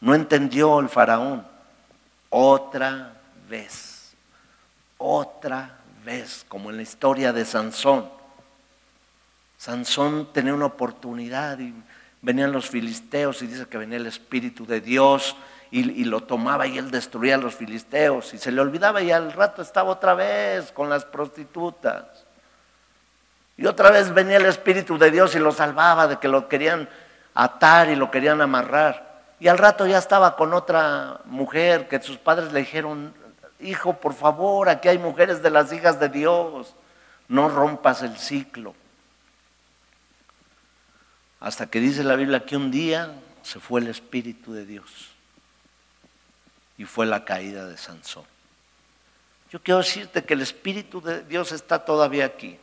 [0.01, 1.47] No entendió el faraón.
[2.29, 3.13] Otra
[3.49, 4.13] vez,
[4.97, 8.09] otra vez, como en la historia de Sansón.
[9.57, 11.73] Sansón tenía una oportunidad y
[12.21, 15.35] venían los filisteos y dice que venía el Espíritu de Dios
[15.71, 19.33] y, lo tomaba y él destruía a los filisteos y se le olvidaba y al
[19.33, 22.05] rato estaba otra vez con las prostitutas.
[23.57, 26.87] Y otra vez venía el Espíritu de Dios y lo salvaba de que lo querían
[27.33, 29.23] atar y lo querían amarrar.
[29.39, 33.13] Y al rato ya estaba con otra mujer que sus padres le dijeron,
[33.59, 36.75] hijo, por favor, aquí hay mujeres de las hijas de Dios,
[37.27, 38.75] no rompas el ciclo.
[41.39, 43.13] Hasta que dice la Biblia que un día
[43.43, 45.11] se fue el Espíritu de Dios
[46.77, 48.25] y fue la caída de Sansón.
[49.51, 52.57] Yo quiero decirte que el Espíritu de Dios está todavía aquí,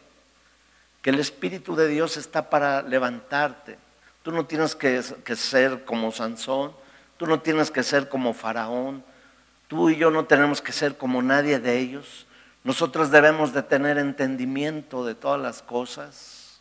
[1.01, 3.79] que el Espíritu de Dios está para levantarte.
[4.23, 6.73] Tú no tienes que, que ser como Sansón,
[7.17, 9.05] tú no tienes que ser como Faraón,
[9.73, 12.27] tú y yo no tenemos que ser como nadie de ellos.
[12.63, 16.61] Nosotros debemos de tener entendimiento de todas las cosas.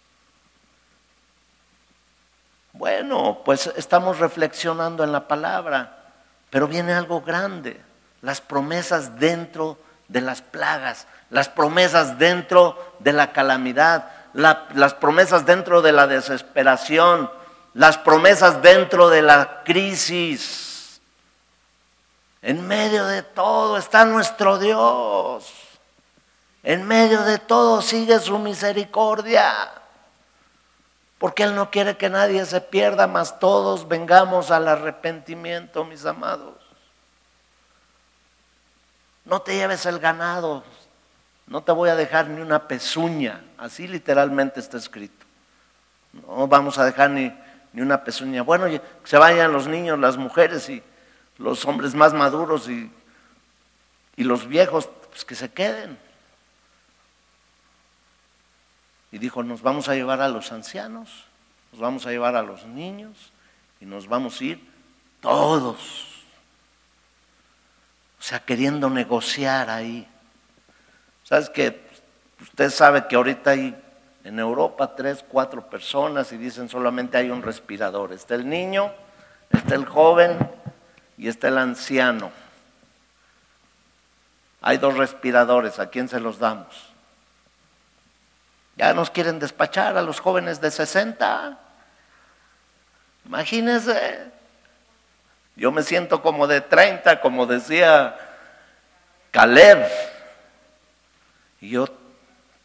[2.72, 6.14] Bueno, pues estamos reflexionando en la palabra.
[6.50, 7.82] Pero viene algo grande,
[8.22, 15.82] las promesas dentro de las plagas, las promesas dentro de la calamidad, las promesas dentro
[15.82, 17.30] de la desesperación,
[17.74, 20.71] las promesas dentro de la crisis.
[22.42, 25.52] En medio de todo está nuestro Dios.
[26.64, 29.72] En medio de todo sigue su misericordia.
[31.20, 36.56] Porque Él no quiere que nadie se pierda, mas todos vengamos al arrepentimiento, mis amados.
[39.24, 40.64] No te lleves el ganado,
[41.46, 45.26] no te voy a dejar ni una pezuña, así literalmente está escrito.
[46.12, 47.32] No vamos a dejar ni,
[47.72, 48.42] ni una pezuña.
[48.42, 48.66] Bueno,
[49.04, 50.84] se vayan los niños, las mujeres y
[51.38, 52.92] los hombres más maduros y,
[54.16, 55.98] y los viejos, pues que se queden.
[59.12, 61.26] Y dijo, nos vamos a llevar a los ancianos,
[61.72, 63.32] nos vamos a llevar a los niños
[63.80, 64.72] y nos vamos a ir
[65.20, 66.08] todos.
[68.20, 70.08] O sea, queriendo negociar ahí.
[71.24, 71.92] ¿Sabes que
[72.42, 73.76] Usted sabe que ahorita hay
[74.24, 78.14] en Europa tres, cuatro personas y dicen solamente hay un respirador.
[78.14, 78.92] Está el niño,
[79.52, 80.38] está el joven
[81.22, 82.32] y está el anciano.
[84.60, 86.90] Hay dos respiradores, ¿a quién se los damos?
[88.76, 91.60] Ya nos quieren despachar a los jóvenes de 60.
[93.26, 94.32] Imagínense.
[95.56, 98.18] Yo me siento como de 30, como decía
[99.30, 99.88] Caleb.
[101.60, 101.86] Y yo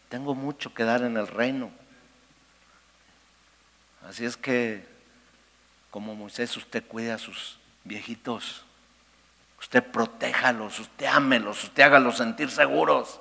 [0.09, 1.71] tengo mucho que dar en el reino.
[4.09, 4.89] Así es que,
[5.91, 8.65] como Moisés, usted cuida a sus viejitos.
[9.59, 13.21] Usted protéjalos, usted ámelos, usted hágalos sentir seguros.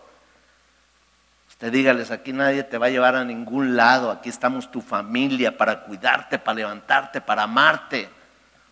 [1.49, 5.57] Usted dígales, aquí nadie te va a llevar a ningún lado, aquí estamos tu familia
[5.57, 8.09] para cuidarte, para levantarte, para amarte,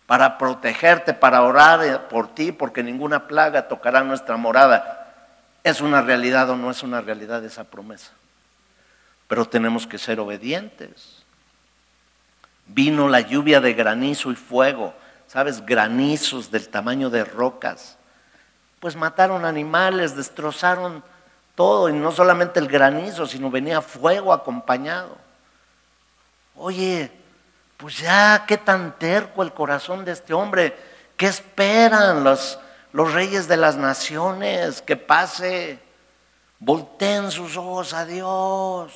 [0.06, 5.14] para protegerte, para orar por ti, porque ninguna plaga tocará nuestra morada.
[5.62, 8.12] ¿Es una realidad o no es una realidad esa promesa?
[9.28, 11.22] Pero tenemos que ser obedientes.
[12.66, 14.94] Vino la lluvia de granizo y fuego,
[15.34, 15.66] ¿sabes?
[15.66, 17.96] Granizos del tamaño de rocas.
[18.78, 21.02] Pues mataron animales, destrozaron
[21.56, 25.18] todo, y no solamente el granizo, sino venía fuego acompañado.
[26.54, 27.10] Oye,
[27.76, 30.76] pues ya, qué tan terco el corazón de este hombre.
[31.16, 32.60] ¿Qué esperan los,
[32.92, 34.82] los reyes de las naciones?
[34.82, 35.80] Que pase.
[36.60, 38.92] Volteen sus ojos a Dios.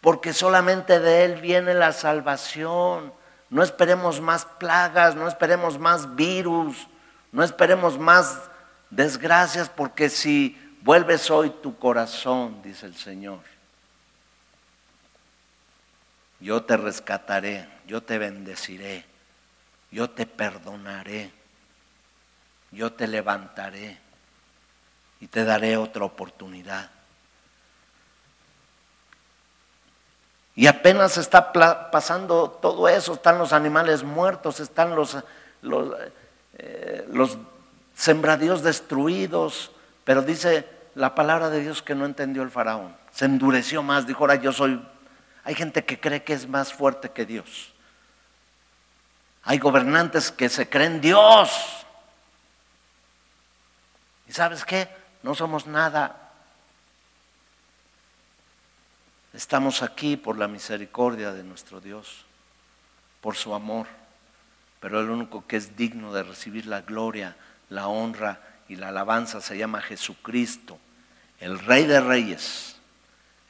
[0.00, 3.17] Porque solamente de Él viene la salvación.
[3.50, 6.86] No esperemos más plagas, no esperemos más virus,
[7.32, 8.50] no esperemos más
[8.90, 13.40] desgracias porque si vuelves hoy tu corazón, dice el Señor,
[16.40, 19.04] yo te rescataré, yo te bendeciré,
[19.90, 21.32] yo te perdonaré,
[22.70, 23.98] yo te levantaré
[25.20, 26.97] y te daré otra oportunidad.
[30.58, 31.52] Y apenas está
[31.92, 34.92] pasando todo eso, están los animales muertos, están
[36.58, 37.38] eh, los
[37.94, 39.70] sembradíos destruidos,
[40.02, 42.92] pero dice la palabra de Dios que no entendió el faraón.
[43.12, 44.84] Se endureció más, dijo, ahora yo soy...
[45.44, 47.72] Hay gente que cree que es más fuerte que Dios.
[49.44, 51.86] Hay gobernantes que se creen Dios.
[54.26, 54.88] ¿Y sabes qué?
[55.22, 56.27] No somos nada.
[59.38, 62.24] Estamos aquí por la misericordia de nuestro Dios,
[63.20, 63.86] por su amor.
[64.80, 67.36] Pero el único que es digno de recibir la gloria
[67.68, 70.76] la honra y la alabanza se llama Jesucristo,
[71.38, 72.78] el Rey de Reyes,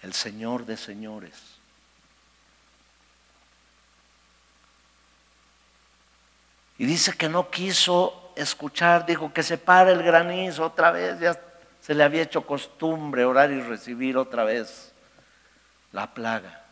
[0.03, 1.33] el Señor de Señores.
[6.77, 11.41] Y dice que no quiso escuchar, dijo que se pare el granizo otra vez, ya
[11.81, 14.93] se le había hecho costumbre orar y recibir otra vez
[15.93, 16.63] la plaga.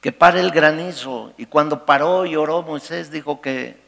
[0.00, 1.32] Que pare el granizo.
[1.38, 3.82] Y cuando paró y oró Moisés, dijo que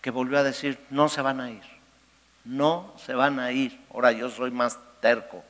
[0.00, 1.62] que volvió a decir, no se van a ir,
[2.44, 3.80] no se van a ir.
[3.90, 5.42] Ahora yo soy más terco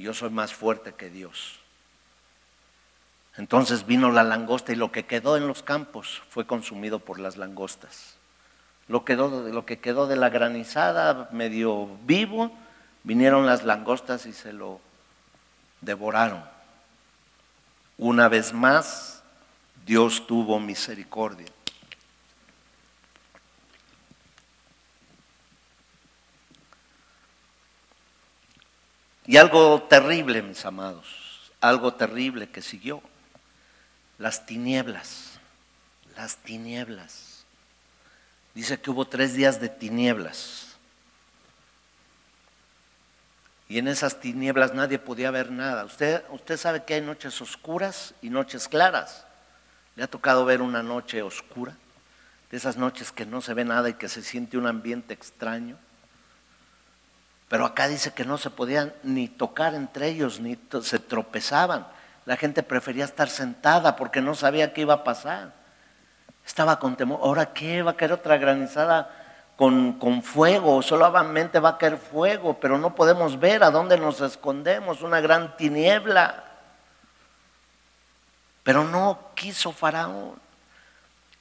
[0.00, 1.58] yo soy más fuerte que Dios.
[3.36, 7.36] Entonces vino la langosta y lo que quedó en los campos fue consumido por las
[7.36, 8.16] langostas.
[8.88, 12.50] Lo, quedó, lo que quedó de la granizada medio vivo,
[13.04, 14.80] vinieron las langostas y se lo
[15.80, 16.44] devoraron.
[17.98, 19.22] Una vez más,
[19.84, 21.46] Dios tuvo misericordia.
[29.26, 33.00] Y algo terrible, mis amados, algo terrible que siguió,
[34.18, 35.38] las tinieblas,
[36.16, 37.44] las tinieblas.
[38.54, 40.69] Dice que hubo tres días de tinieblas.
[43.70, 45.84] Y en esas tinieblas nadie podía ver nada.
[45.84, 49.24] Usted, usted sabe que hay noches oscuras y noches claras.
[49.94, 51.76] ¿Le ha tocado ver una noche oscura?
[52.50, 55.76] De esas noches que no se ve nada y que se siente un ambiente extraño.
[57.48, 61.86] Pero acá dice que no se podían ni tocar entre ellos, ni se tropezaban.
[62.26, 65.52] La gente prefería estar sentada porque no sabía qué iba a pasar.
[66.44, 67.20] Estaba con temor.
[67.22, 67.82] ¿Ahora qué?
[67.82, 69.19] ¿Va a caer otra granizada
[69.60, 70.80] con, con fuego?
[70.80, 75.02] Solamente va a caer fuego, pero no podemos ver a dónde nos escondemos.
[75.02, 76.44] Una gran tiniebla.
[78.62, 80.40] Pero no quiso Faraón.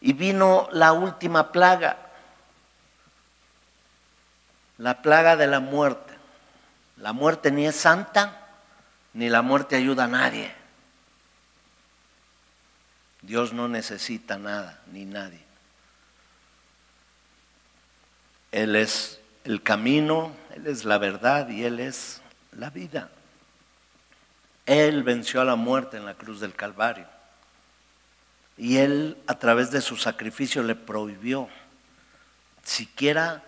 [0.01, 2.09] Y vino la última plaga
[4.79, 6.13] la plaga de la muerte.
[6.97, 8.47] La muerte ni es santa,
[9.13, 10.53] ni la muerte ayuda a nadie.
[13.21, 15.48] Dios no necesita nada, ni nadie.
[18.51, 22.21] Él es el camino, Él es la verdad y Él es
[22.51, 23.09] la vida.
[24.65, 27.07] Él venció a la muerte en la cruz del Calvario.
[28.57, 31.47] Y Él a través de su sacrificio le prohibió
[32.63, 33.43] siquiera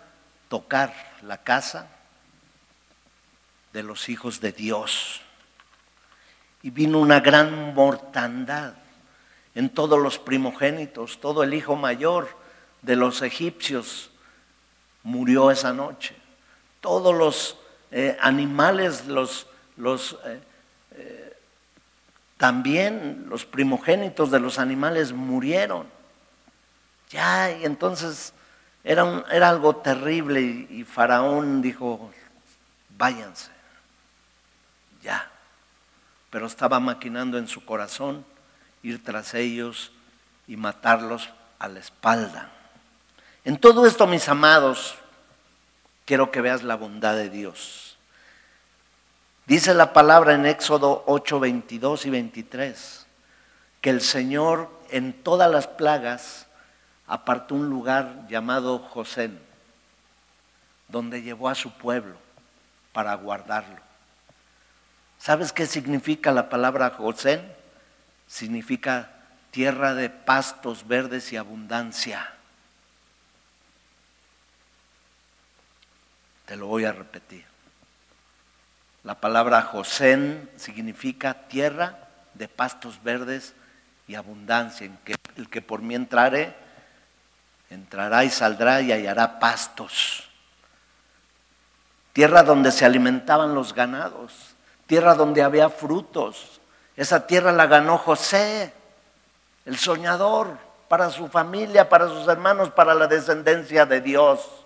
[0.50, 1.88] tocar la casa
[3.74, 5.22] de los hijos de Dios.
[6.64, 8.74] Y vino una gran mortandad
[9.56, 12.38] en todos los primogénitos, todo el hijo mayor
[12.82, 14.11] de los egipcios
[15.04, 16.16] murió esa noche.
[16.80, 17.58] Todos los
[17.92, 19.48] eh, animales, los,
[19.78, 20.42] los eh,
[20.92, 21.38] eh,
[22.38, 25.88] también los primogénitos de los animales murieron.
[27.10, 28.34] Ya, y entonces
[28.84, 32.12] era, era algo terrible y, Faraón dijo,
[32.98, 33.52] váyanse,
[35.04, 35.30] ya.
[36.30, 38.26] Pero estaba maquinando en su corazón
[38.82, 39.92] ir tras ellos
[40.48, 41.30] y matarlos
[41.60, 42.50] a la espalda.
[43.44, 44.96] En todo esto, mis amados,
[46.06, 47.98] quiero que veas la bondad de Dios.
[49.48, 53.08] Dice la palabra en Éxodo 8, 22 y 23,
[53.82, 56.46] que el Señor en todas las plagas
[57.08, 59.32] apartó un lugar llamado José,
[60.88, 62.16] donde llevó a su pueblo
[62.94, 63.82] para guardarlo.
[65.18, 67.42] ¿Sabes qué significa la palabra José?
[68.28, 69.12] Significa
[69.50, 72.36] tierra de pastos verdes y abundancia.
[76.52, 77.46] Te lo voy a repetir.
[79.06, 83.54] La palabra José significa tierra de pastos verdes
[84.06, 86.54] y abundancia, en que el que por mí entrare
[87.70, 90.28] entrará y saldrá y hallará pastos.
[92.12, 94.34] Tierra donde se alimentaban los ganados,
[94.88, 96.60] tierra donde había frutos.
[96.98, 98.74] Esa tierra la ganó José,
[99.64, 100.58] el soñador,
[100.90, 104.61] para su familia, para sus hermanos, para la descendencia de Dios,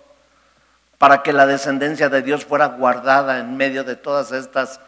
[1.06, 4.80] para que la descendencia de Dios fuera guardada en medio de todas estas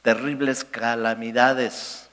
[0.00, 2.08] terribles calamidades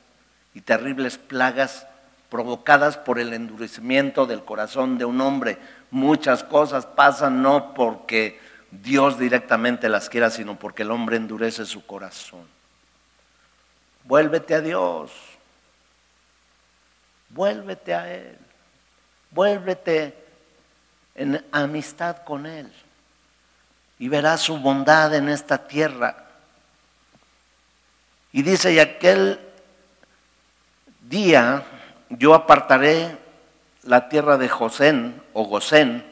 [0.55, 1.85] y terribles plagas
[2.31, 5.59] provocadas por el endurecimiento del corazón de un hombre.
[5.91, 8.39] Muchas cosas pasan no porque
[8.71, 12.47] Dios directamente las quiera, sino porque el hombre endurece su corazón.
[14.05, 15.11] Vuélvete a Dios.
[17.29, 18.35] Vuélvete a Él.
[19.29, 20.17] Vuélvete
[21.13, 22.73] en amistad con Él.
[23.99, 26.25] Y verás su bondad en esta tierra.
[28.31, 29.39] Y dice, y aquel
[31.01, 31.63] día
[32.09, 33.17] yo apartaré
[33.83, 36.03] la tierra de Josén o Gosén,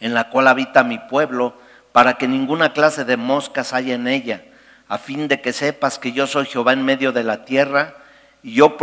[0.00, 1.54] en la cual habita mi pueblo,
[1.92, 4.42] para que ninguna clase de moscas haya en ella,
[4.88, 7.94] a fin de que sepas que yo soy Jehová en medio de la tierra,
[8.42, 8.76] y yo,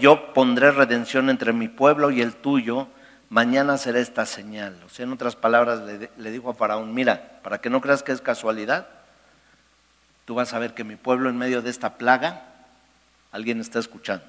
[0.00, 2.88] yo pondré redención entre mi pueblo y el tuyo,
[3.28, 4.80] mañana será esta señal.
[4.84, 8.02] O sea, en otras palabras, le, le dijo a Faraón, mira, para que no creas
[8.02, 8.88] que es casualidad,
[10.24, 12.42] tú vas a ver que mi pueblo en medio de esta plaga,
[13.32, 14.24] alguien está escuchando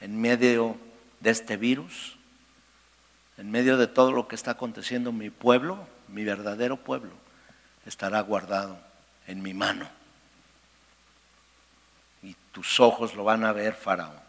[0.00, 0.76] en medio
[1.20, 2.16] de este virus,
[3.36, 7.12] en medio de todo lo que está aconteciendo, mi pueblo, mi verdadero pueblo,
[7.86, 8.78] estará guardado
[9.26, 9.88] en mi mano.
[12.20, 14.27] y tus ojos lo van a ver, Faraón.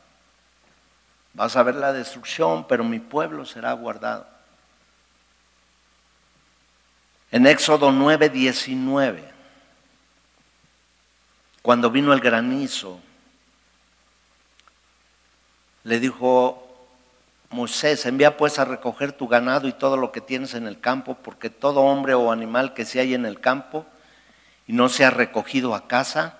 [1.33, 4.27] Vas a ver la destrucción, pero mi pueblo será guardado.
[7.31, 9.23] En Éxodo 9, 19,
[11.61, 12.99] cuando vino el granizo,
[15.83, 16.65] le dijo
[17.51, 21.15] Moisés, envía pues a recoger tu ganado y todo lo que tienes en el campo,
[21.15, 23.85] porque todo hombre o animal que se haya en el campo
[24.67, 26.37] y no sea recogido a casa,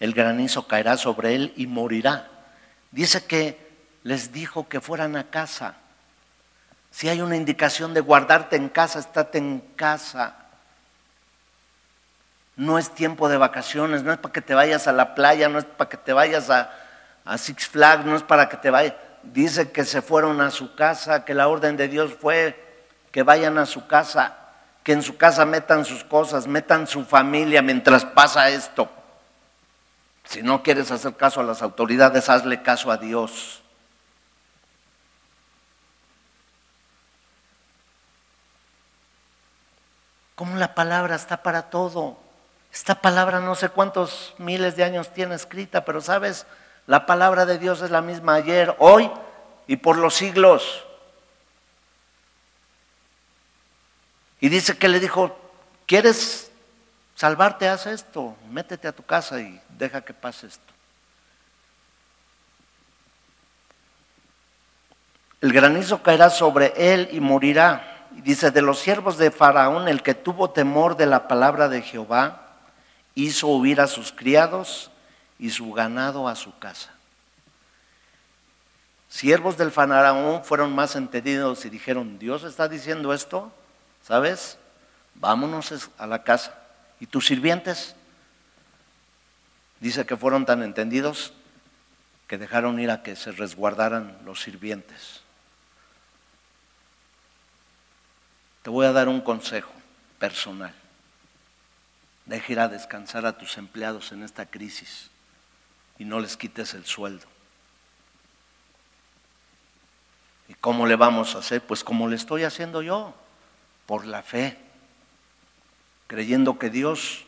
[0.00, 2.30] el granizo caerá sobre él y morirá.
[2.90, 3.65] Dice que
[4.06, 5.74] les dijo que fueran a casa.
[6.92, 10.36] Si hay una indicación de guardarte en casa, estate en casa.
[12.54, 15.58] No es tiempo de vacaciones, no es para que te vayas a la playa, no
[15.58, 16.70] es para que te vayas a,
[17.36, 18.94] Six Flags, no es para que te vayas.
[19.24, 23.58] Dice que se fueron a su casa, que la orden de Dios fue que vayan
[23.58, 24.36] a su casa,
[24.84, 28.88] que en su casa metan sus cosas, metan su familia mientras pasa esto.
[30.22, 33.64] Si no quieres hacer caso a las autoridades, hazle caso a Dios.
[40.36, 42.16] Como la palabra está para todo.
[42.72, 46.46] Esta palabra no sé cuántos miles de años tiene escrita, pero sabes,
[46.86, 49.10] la palabra de Dios es la misma ayer, hoy
[49.66, 50.84] y por los siglos.
[54.40, 55.36] Y dice que le dijo,
[55.86, 56.50] ¿quieres
[57.14, 57.68] salvarte?
[57.68, 60.72] Haz esto, métete a tu casa y deja que pase esto.
[65.40, 67.95] El granizo caerá sobre él y morirá.
[68.16, 71.82] Y dice, de los siervos de Faraón, el que tuvo temor de la palabra de
[71.82, 72.46] Jehová,
[73.14, 74.90] hizo huir a sus criados
[75.38, 76.90] y su ganado a su casa.
[79.08, 83.52] Siervos del Faraón fueron más entendidos y dijeron, Dios está diciendo esto,
[84.02, 84.58] ¿sabes?
[85.14, 86.58] Vámonos a la casa.
[87.00, 87.94] ¿Y tus sirvientes?
[89.80, 91.34] Dice que fueron tan entendidos
[92.26, 95.20] que dejaron ir a que se resguardaran los sirvientes.
[98.66, 99.70] Te voy a dar un consejo
[100.18, 100.74] personal.
[102.24, 105.08] Deja ir a descansar a tus empleados en esta crisis
[106.00, 107.24] y no les quites el sueldo.
[110.48, 111.62] ¿Y cómo le vamos a hacer?
[111.62, 113.14] Pues como le estoy haciendo yo,
[113.86, 114.58] por la fe,
[116.08, 117.24] creyendo que Dios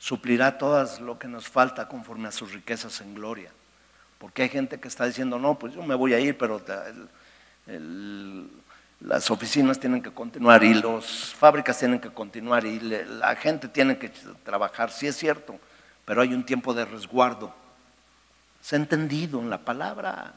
[0.00, 3.52] suplirá todo lo que nos falta conforme a sus riquezas en gloria.
[4.18, 6.60] Porque hay gente que está diciendo, no, pues yo me voy a ir, pero
[9.00, 13.98] las oficinas tienen que continuar y las fábricas tienen que continuar y la gente tiene
[13.98, 14.10] que
[14.44, 15.58] trabajar, sí es cierto,
[16.04, 17.54] pero hay un tiempo de resguardo.
[18.62, 20.34] Se ha entendido en la palabra.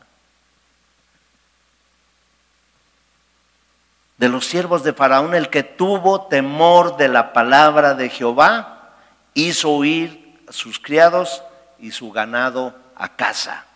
[4.17, 8.95] de los siervos de Faraón, el que tuvo temor de la palabra de Jehová,
[9.33, 11.43] hizo huir sus criados
[11.79, 13.66] y su ganado a casa.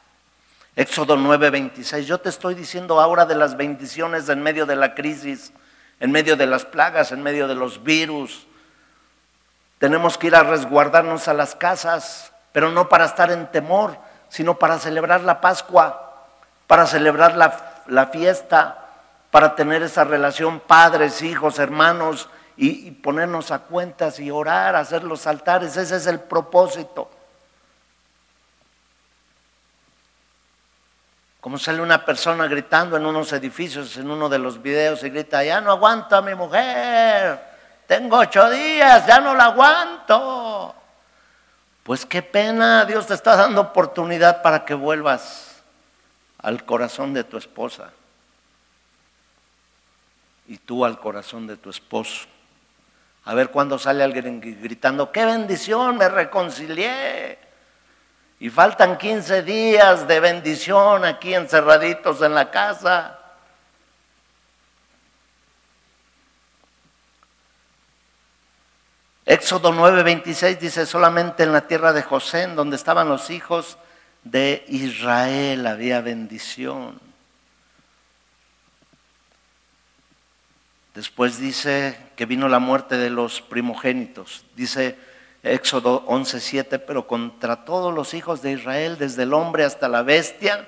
[0.76, 2.06] Éxodo 9:26.
[2.06, 5.52] Yo te estoy diciendo ahora de las bendiciones en medio de la crisis,
[6.00, 8.48] en medio de las plagas, en medio de los virus.
[9.80, 13.98] Tenemos que ir a resguardarnos a las casas, pero no para estar en temor,
[14.30, 16.28] sino para celebrar la Pascua,
[16.68, 18.82] para celebrar la, la fiesta,
[19.32, 25.26] para tener esa relación padres, hijos, hermanos y, ponernos a cuentas y orar, hacer los
[25.26, 25.78] altares.
[25.78, 27.10] Ese es el propósito.
[31.42, 35.44] Como sale una persona gritando en unos edificios, en uno de los videos, y grita,
[35.44, 37.42] ya no aguanto a mi mujer,
[37.88, 40.76] tengo ocho días, ya no la aguanto.
[41.82, 45.64] Pues qué pena, Dios te está dando oportunidad para que vuelvas
[46.38, 47.90] al corazón de tu esposa
[50.48, 52.28] y tú al corazón de tu esposo.
[53.26, 57.51] A ver cuándo sale alguien gritando, qué bendición, me reconcilié.
[58.42, 63.20] Y faltan 15 días de bendición aquí encerraditos en la casa.
[69.28, 73.78] Éxodo 9:26 dice, solamente en la tierra de José, en donde estaban los hijos
[74.24, 77.00] de Israel, había bendición.
[80.96, 84.46] Después dice que vino la muerte de los primogénitos.
[84.56, 85.11] Dice
[85.44, 90.68] Éxodo 11:7, pero contra todos los hijos de Israel, desde el hombre hasta la bestia,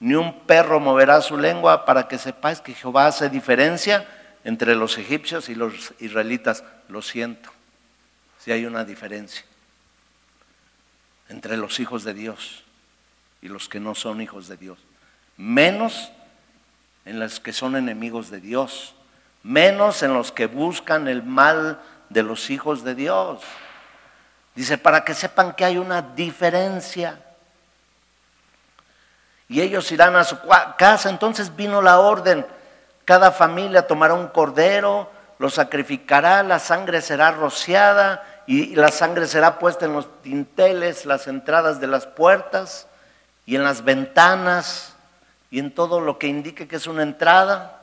[0.00, 4.06] ni un perro moverá su lengua para que sepáis que Jehová hace diferencia
[4.44, 6.62] entre los egipcios y los israelitas.
[6.88, 7.50] Lo siento,
[8.38, 9.44] si hay una diferencia
[11.28, 12.64] entre los hijos de Dios
[13.42, 14.78] y los que no son hijos de Dios.
[15.36, 16.10] Menos
[17.04, 18.94] en los que son enemigos de Dios
[19.42, 23.40] menos en los que buscan el mal de los hijos de Dios.
[24.58, 27.20] Dice, para que sepan que hay una diferencia.
[29.46, 30.36] y ellos irán a su
[30.76, 31.08] casa.
[31.08, 32.44] Entonces vino la orden,
[33.04, 39.60] cada familia tomará un cordero, lo sacrificará, la sangre será rociada y la sangre será
[39.60, 42.88] puesta en los tinteles, las entradas de las puertas
[43.46, 44.96] y en las ventanas
[45.52, 47.80] y en todo lo que indique que es una entrada.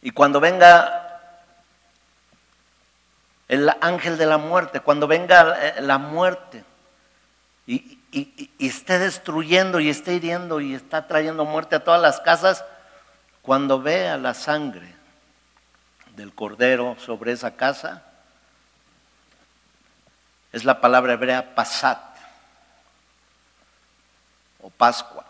[0.00, 1.03] Y cuando venga
[3.54, 6.64] el ángel de la muerte, cuando venga la muerte
[7.66, 12.64] y, y, esté destruyendo y esté hiriendo y está trayendo muerte a todas las casas,
[13.42, 14.94] cuando vea la sangre
[16.16, 18.04] del cordero sobre esa casa,
[20.52, 22.00] es la palabra hebrea pasat
[24.62, 25.24] o Pascua,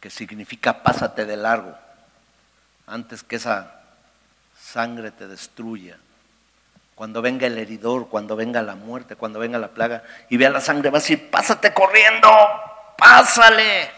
[0.00, 1.78] que significa pásate de largo,
[2.86, 3.81] antes que esa
[4.72, 5.98] sangre te destruya
[6.94, 10.60] cuando venga el heridor, cuando venga la muerte, cuando venga la plaga y vea la
[10.60, 12.28] sangre, va a decir, pásate corriendo,
[12.96, 13.90] pásale.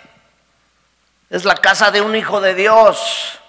[1.28, 3.40] Es la casa de un hijo de Dios.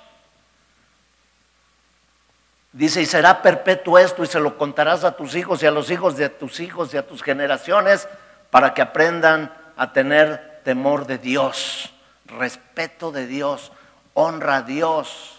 [2.74, 5.90] Dice, y será perpetuo esto y se lo contarás a tus hijos y a los
[5.90, 8.10] hijos de tus hijos y a tus generaciones
[8.50, 11.94] para que aprendan a tener temor de Dios,
[12.26, 13.72] respeto de Dios,
[14.14, 15.35] honra a Dios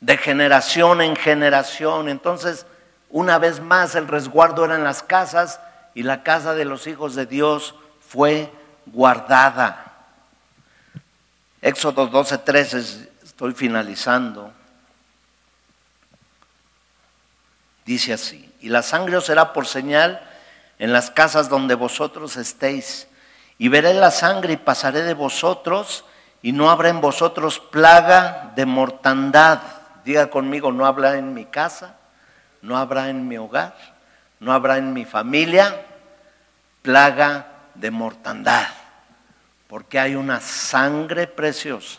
[0.00, 2.08] de generación en generación.
[2.08, 2.66] Entonces,
[3.10, 5.60] una vez más, el resguardo era en las casas
[5.94, 7.74] y la casa de los hijos de Dios
[8.06, 8.52] fue
[8.86, 9.82] guardada.
[11.62, 12.78] Éxodo 12, 13,
[13.24, 14.52] estoy finalizando.
[17.84, 20.20] Dice así, y la sangre os será por señal
[20.78, 23.08] en las casas donde vosotros estéis,
[23.58, 26.04] y veré la sangre y pasaré de vosotros,
[26.42, 29.75] y no habrá en vosotros plaga de mortandad
[30.06, 31.96] Diga conmigo, no habrá en mi casa,
[32.62, 33.74] no habrá en mi hogar,
[34.38, 35.84] no habrá en mi familia
[36.80, 38.68] plaga de mortandad,
[39.66, 41.98] porque hay una sangre preciosa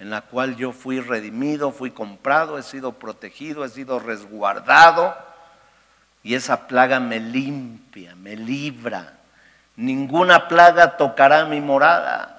[0.00, 5.16] en la cual yo fui redimido, fui comprado, he sido protegido, he sido resguardado,
[6.24, 9.12] y esa plaga me limpia, me libra.
[9.76, 12.35] Ninguna plaga tocará mi morada.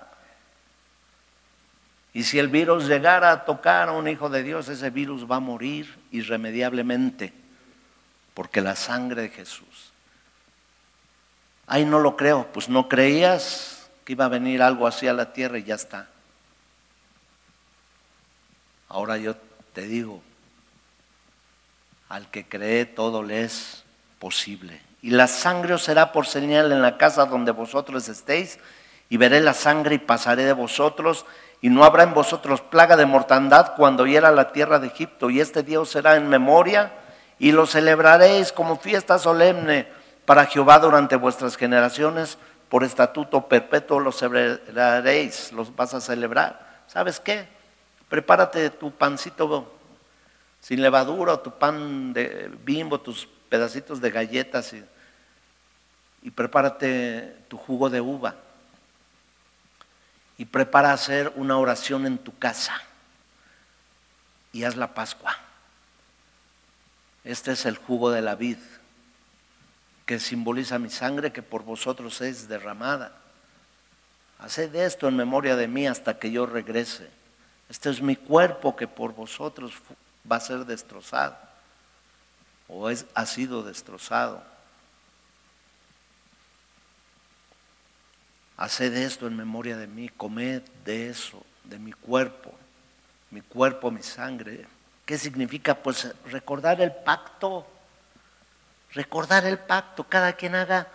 [2.18, 5.36] Y si el virus llegara a tocar a un hijo de Dios, ese virus va
[5.36, 7.32] a morir irremediablemente,
[8.34, 9.92] porque la sangre de Jesús.
[11.68, 15.32] Ay, no lo creo, pues no creías que iba a venir algo así a la
[15.32, 16.10] tierra y ya está.
[18.90, 19.36] Ahora yo
[19.74, 20.24] te digo,
[22.10, 23.84] al que cree todo le es
[24.18, 24.82] posible.
[25.04, 28.58] Y la sangre os será por señal en la casa donde vosotros estéis,
[29.08, 31.28] y veré la sangre y pasaré de vosotros
[31.62, 35.42] y no habrá en vosotros plaga de mortandad cuando hiera la tierra de Egipto, y
[35.42, 36.94] este día os será en memoria,
[37.40, 39.88] y lo celebraréis como fiesta solemne
[40.26, 42.38] para Jehová durante vuestras generaciones,
[42.70, 46.84] por estatuto perpetuo lo celebraréis, los vas a celebrar.
[46.88, 47.48] ¿Sabes qué?
[48.10, 49.74] Prepárate tu pancito
[50.60, 54.84] sin levadura, o tu pan de bimbo, tus pedacitos de galletas, y,
[56.22, 58.36] y prepárate tu jugo de uva
[60.38, 62.82] y prepara hacer una oración en tu casa
[64.54, 65.36] y haz la Pascua.
[67.24, 68.58] Este es el jugo de la vid
[70.06, 73.12] que simboliza mi sangre que por vosotros es derramada.
[74.40, 77.10] Haced esto en memoria de mí hasta que yo regrese.
[77.70, 79.74] Este es mi cuerpo que por vosotros
[80.30, 81.48] va a ser destrozado
[82.68, 84.44] o es, ha sido destrozado.
[88.58, 92.52] Haced esto en memoria de mí, comed de eso, de mi cuerpo,
[93.30, 94.66] mi cuerpo, mi sangre.
[95.06, 95.76] ¿Qué significa?
[95.76, 97.68] Pues recordar el pacto,
[98.94, 100.88] recordar el pacto, cada quien haga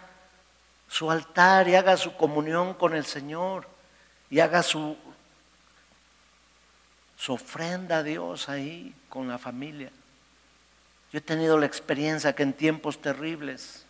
[0.89, 3.69] su altar y haga su comunión con el Señor
[4.29, 4.97] y haga su,
[7.17, 9.91] su ofrenda a Dios ahí con la familia.
[11.13, 13.85] Yo he tenido la experiencia que en tiempos terribles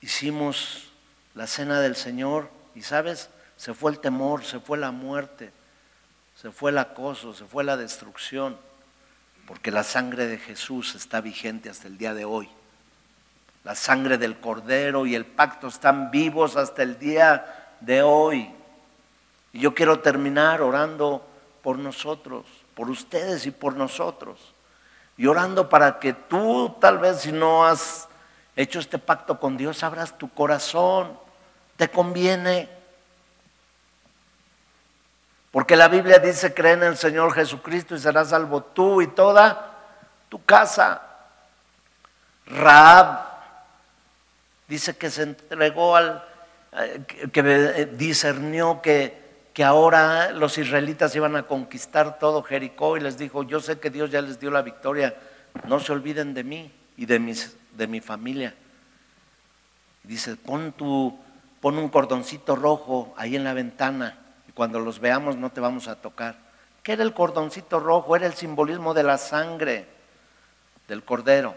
[0.00, 0.92] hicimos
[1.36, 5.52] la cena del Señor y sabes, se fue el temor, se fue la muerte,
[6.34, 8.56] se fue el acoso, se fue la destrucción,
[9.46, 12.48] porque la sangre de Jesús está vigente hasta el día de hoy.
[13.64, 18.50] La sangre del Cordero y el pacto están vivos hasta el día de hoy.
[19.52, 21.26] Y yo quiero terminar orando
[21.62, 24.54] por nosotros, por ustedes y por nosotros.
[25.18, 28.08] Y orando para que tú, tal vez si no has
[28.54, 31.25] hecho este pacto con Dios, abras tu corazón
[31.76, 32.68] te conviene.
[35.50, 39.72] Porque la Biblia dice, cree en el Señor Jesucristo y serás salvo tú y toda
[40.28, 41.02] tu casa.
[42.46, 43.26] Raab
[44.68, 46.24] Dice que se entregó al,
[46.72, 47.02] eh,
[47.32, 53.44] que discernió que, que ahora los israelitas iban a conquistar todo Jericó y les dijo,
[53.44, 55.14] yo sé que Dios ya les dio la victoria,
[55.68, 58.54] no se olviden de mí y de, mis, de mi familia.
[60.02, 61.16] Dice, pon, tu,
[61.60, 65.88] pon un cordoncito rojo ahí en la ventana y cuando los veamos no te vamos
[65.88, 66.36] a tocar.
[66.82, 68.14] ¿Qué era el cordoncito rojo?
[68.14, 69.88] Era el simbolismo de la sangre
[70.86, 71.54] del cordero,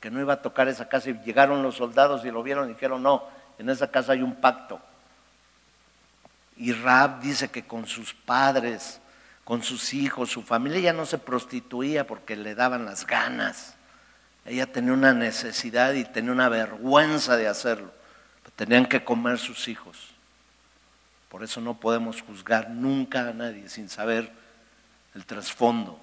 [0.00, 1.10] que no iba a tocar esa casa.
[1.10, 3.24] Y llegaron los soldados y lo vieron y dijeron, no,
[3.58, 4.80] en esa casa hay un pacto.
[6.56, 9.00] Y Raab dice que con sus padres,
[9.44, 13.76] con sus hijos, su familia ya no se prostituía porque le daban las ganas.
[14.44, 17.92] Ella tenía una necesidad y tenía una vergüenza de hacerlo.
[18.60, 19.96] Tenían que comer sus hijos.
[21.30, 24.30] Por eso no podemos juzgar nunca a nadie sin saber
[25.14, 25.98] el trasfondo.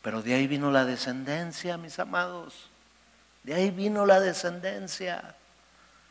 [0.00, 2.70] Pero de ahí vino la descendencia, mis amados.
[3.42, 5.34] De ahí vino la descendencia.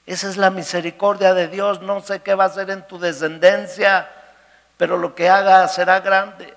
[0.06, 1.82] Esa es la misericordia de Dios.
[1.82, 4.08] No sé qué va a hacer en tu descendencia,
[4.78, 6.54] pero lo que haga será grande.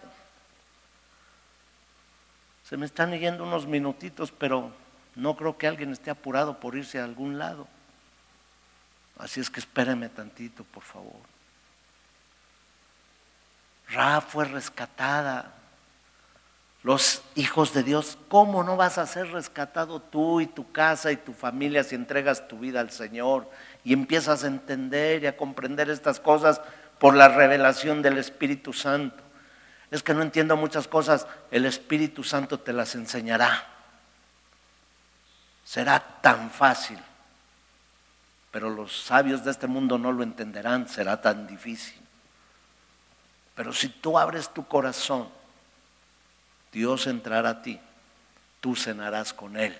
[2.64, 4.70] Se me están yendo unos minutitos, pero
[5.14, 7.66] no creo que alguien esté apurado por irse a algún lado.
[9.18, 11.20] Así es que espéreme tantito, por favor.
[13.90, 15.54] Ra fue rescatada.
[16.84, 21.16] Los hijos de Dios, ¿cómo no vas a ser rescatado tú y tu casa y
[21.16, 23.50] tu familia si entregas tu vida al Señor
[23.82, 26.60] y empiezas a entender y a comprender estas cosas
[27.00, 29.28] por la revelación del Espíritu Santo?
[29.90, 33.66] es que no entiendo muchas cosas, el Espíritu Santo te las enseñará.
[35.64, 36.98] Será tan fácil,
[38.50, 42.00] pero los sabios de este mundo no lo entenderán, será tan difícil.
[43.54, 45.28] Pero si tú abres tu corazón,
[46.72, 47.80] Dios entrará a ti,
[48.60, 49.76] tú cenarás con Él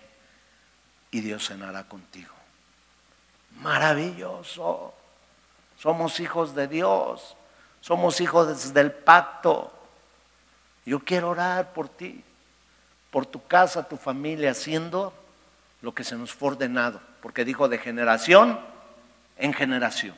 [1.11, 2.35] y Dios cenará contigo.
[3.61, 4.95] Maravilloso.
[5.79, 7.37] Somos hijos de Dios,
[7.81, 9.73] somos hijos del pacto.
[10.85, 12.25] Yo quiero orar por ti,
[13.11, 15.13] por tu casa, tu familia, haciendo
[15.81, 18.59] lo que se nos fue ordenado, porque dijo de generación
[19.37, 20.17] en generación.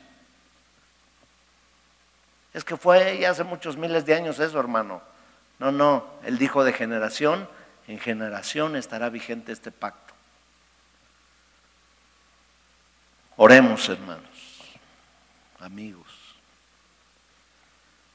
[2.53, 5.01] Es que fue ya hace muchos miles de años eso, hermano.
[5.59, 7.47] No, no, él dijo de generación
[7.87, 10.13] en generación estará vigente este pacto.
[13.35, 14.77] Oremos, hermanos,
[15.59, 16.07] amigos.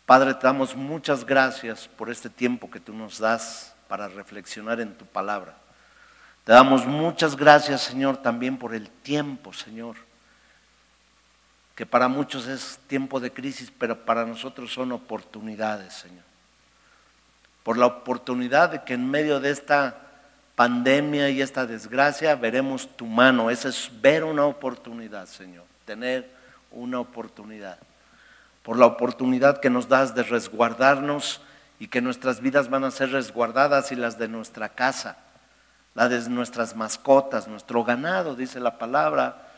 [0.04, 4.96] Padre, te damos muchas gracias por este tiempo que tú nos das para reflexionar en
[4.96, 5.56] tu palabra.
[6.46, 9.96] Te damos muchas gracias, Señor, también por el tiempo, Señor,
[11.74, 16.22] que para muchos es tiempo de crisis, pero para nosotros son oportunidades, Señor.
[17.64, 19.96] Por la oportunidad de que en medio de esta
[20.54, 23.50] pandemia y esta desgracia veremos tu mano.
[23.50, 26.30] Esa es ver una oportunidad, Señor, tener
[26.70, 27.76] una oportunidad
[28.62, 31.40] por la oportunidad que nos das de resguardarnos
[31.80, 35.18] y que nuestras vidas van a ser resguardadas y las de nuestra casa,
[35.96, 39.48] las de nuestras mascotas, nuestro ganado, dice la palabra.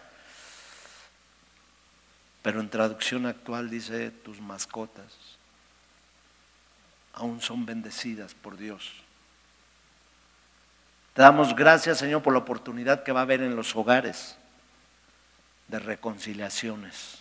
[2.40, 5.12] Pero en traducción actual dice tus mascotas
[7.12, 8.92] aún son bendecidas por Dios.
[11.14, 14.36] Te damos gracias, Señor, por la oportunidad que va a haber en los hogares
[15.66, 17.18] de reconciliaciones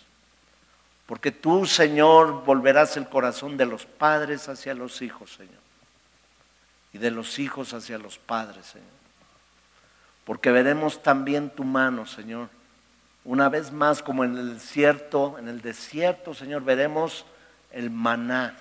[1.08, 5.62] porque tú, Señor, volverás el corazón de los padres hacia los hijos, Señor.
[6.92, 8.97] Y de los hijos hacia los padres, Señor.
[10.28, 12.50] Porque veremos también tu mano, Señor.
[13.24, 17.24] Una vez más, como en el desierto, en el desierto, Señor, veremos
[17.72, 18.54] el maná,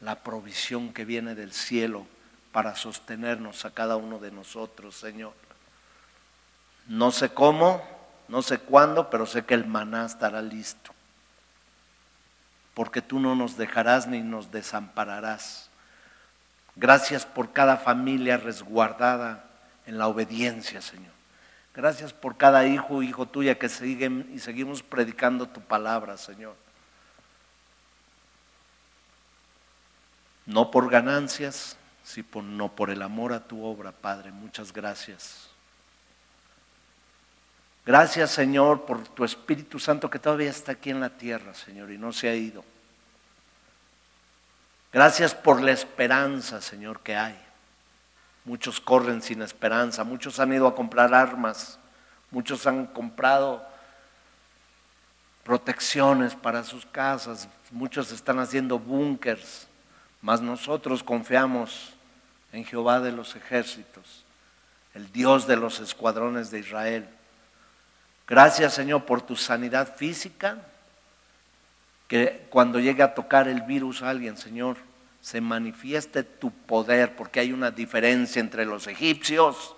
[0.00, 2.04] la provisión que viene del cielo
[2.50, 5.34] para sostenernos a cada uno de nosotros, Señor.
[6.88, 7.80] No sé cómo,
[8.26, 10.90] no sé cuándo, pero sé que el maná estará listo
[12.74, 15.68] porque tú no nos dejarás ni nos desampararás.
[16.76, 19.49] Gracias por cada familia resguardada
[19.86, 21.12] en la obediencia, Señor.
[21.74, 26.56] Gracias por cada hijo, hijo tuya que siguen y seguimos predicando tu palabra, Señor.
[30.46, 34.32] No por ganancias, sino por el amor a tu obra, Padre.
[34.32, 35.48] Muchas gracias.
[37.86, 41.98] Gracias, Señor, por tu Espíritu Santo que todavía está aquí en la tierra, Señor, y
[41.98, 42.64] no se ha ido.
[44.92, 47.38] Gracias por la esperanza, Señor, que hay.
[48.50, 51.78] Muchos corren sin esperanza, muchos han ido a comprar armas,
[52.32, 53.64] muchos han comprado
[55.44, 59.68] protecciones para sus casas, muchos están haciendo búnkers,
[60.20, 61.94] mas nosotros confiamos
[62.50, 64.24] en Jehová de los ejércitos,
[64.94, 67.08] el Dios de los escuadrones de Israel.
[68.26, 70.58] Gracias, Señor, por tu sanidad física,
[72.08, 74.89] que cuando llegue a tocar el virus a alguien, Señor,
[75.20, 79.76] se manifieste tu poder, porque hay una diferencia entre los egipcios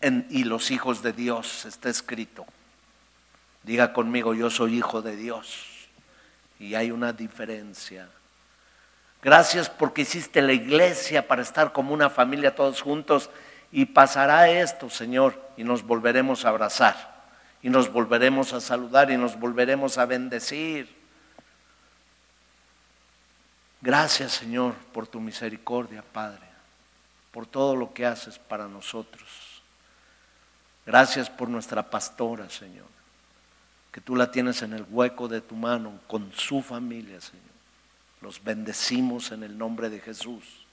[0.00, 2.46] y los hijos de Dios, está escrito.
[3.62, 5.88] Diga conmigo, yo soy hijo de Dios.
[6.58, 8.08] Y hay una diferencia.
[9.22, 13.28] Gracias porque hiciste la iglesia para estar como una familia todos juntos.
[13.72, 17.16] Y pasará esto, Señor, y nos volveremos a abrazar
[17.66, 20.95] y nos volveremos a saludar y nos volveremos a bendecir.
[23.86, 26.44] Gracias Señor por tu misericordia, Padre,
[27.30, 29.62] por todo lo que haces para nosotros.
[30.84, 32.88] Gracias por nuestra pastora, Señor,
[33.92, 37.44] que tú la tienes en el hueco de tu mano con su familia, Señor.
[38.22, 40.66] Los bendecimos en el nombre de Jesús.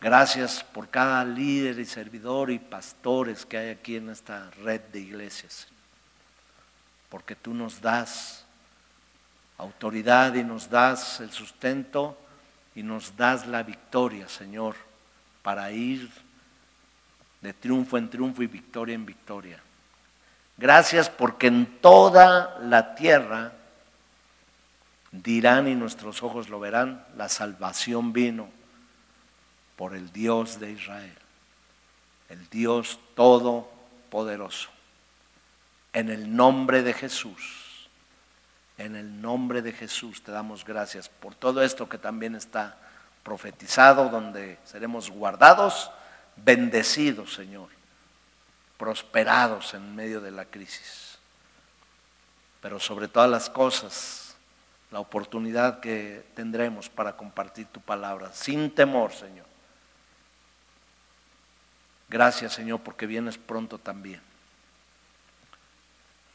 [0.00, 5.00] Gracias por cada líder y servidor y pastores que hay aquí en esta red de
[5.00, 5.66] iglesias.
[7.08, 8.39] Porque tú nos das
[9.60, 12.18] autoridad y nos das el sustento
[12.74, 14.74] y nos das la victoria, Señor,
[15.42, 16.10] para ir
[17.40, 19.60] de triunfo en triunfo y victoria en victoria.
[20.56, 23.52] Gracias porque en toda la tierra
[25.10, 28.48] dirán y nuestros ojos lo verán, la salvación vino
[29.76, 31.16] por el Dios de Israel,
[32.28, 34.68] el Dios todopoderoso.
[35.92, 37.69] En el nombre de Jesús,
[38.80, 42.76] en el nombre de Jesús te damos gracias por todo esto que también está
[43.22, 45.90] profetizado, donde seremos guardados,
[46.36, 47.68] bendecidos, Señor,
[48.78, 51.18] prosperados en medio de la crisis.
[52.60, 54.36] Pero sobre todas las cosas,
[54.90, 59.50] la oportunidad que tendremos para compartir tu palabra, sin temor, Señor
[62.10, 64.20] Gracias Señor porque vienes pronto también.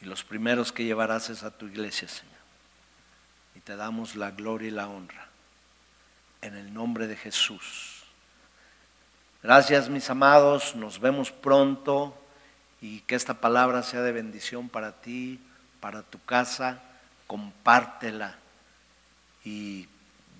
[0.00, 2.35] Y los primeros que llevarás es a tu iglesia, Señor.
[3.56, 5.28] Y te damos la gloria y la honra.
[6.42, 8.02] En el nombre de Jesús.
[9.42, 12.16] Gracias mis amados, nos vemos pronto
[12.80, 15.40] y que esta palabra sea de bendición para ti,
[15.80, 16.82] para tu casa.
[17.26, 18.36] Compártela
[19.44, 19.88] y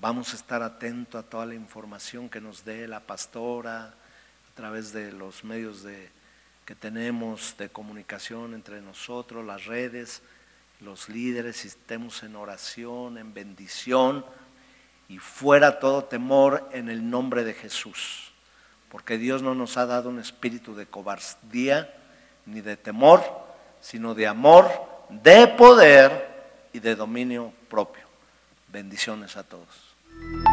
[0.01, 4.93] vamos a estar atentos a toda la información que nos dé la pastora a través
[4.93, 6.11] de los medios de,
[6.64, 10.23] que tenemos de comunicación entre nosotros, las redes,
[10.81, 14.24] los líderes, estemos en oración, en bendición
[15.09, 18.33] y fuera todo temor en el nombre de Jesús.
[18.91, 21.93] Porque Dios no nos ha dado un espíritu de cobardía
[22.45, 23.22] ni de temor,
[23.81, 24.70] sino de amor,
[25.11, 26.29] de poder
[26.72, 28.05] y de dominio propio.
[28.68, 29.97] Bendiciones a todos.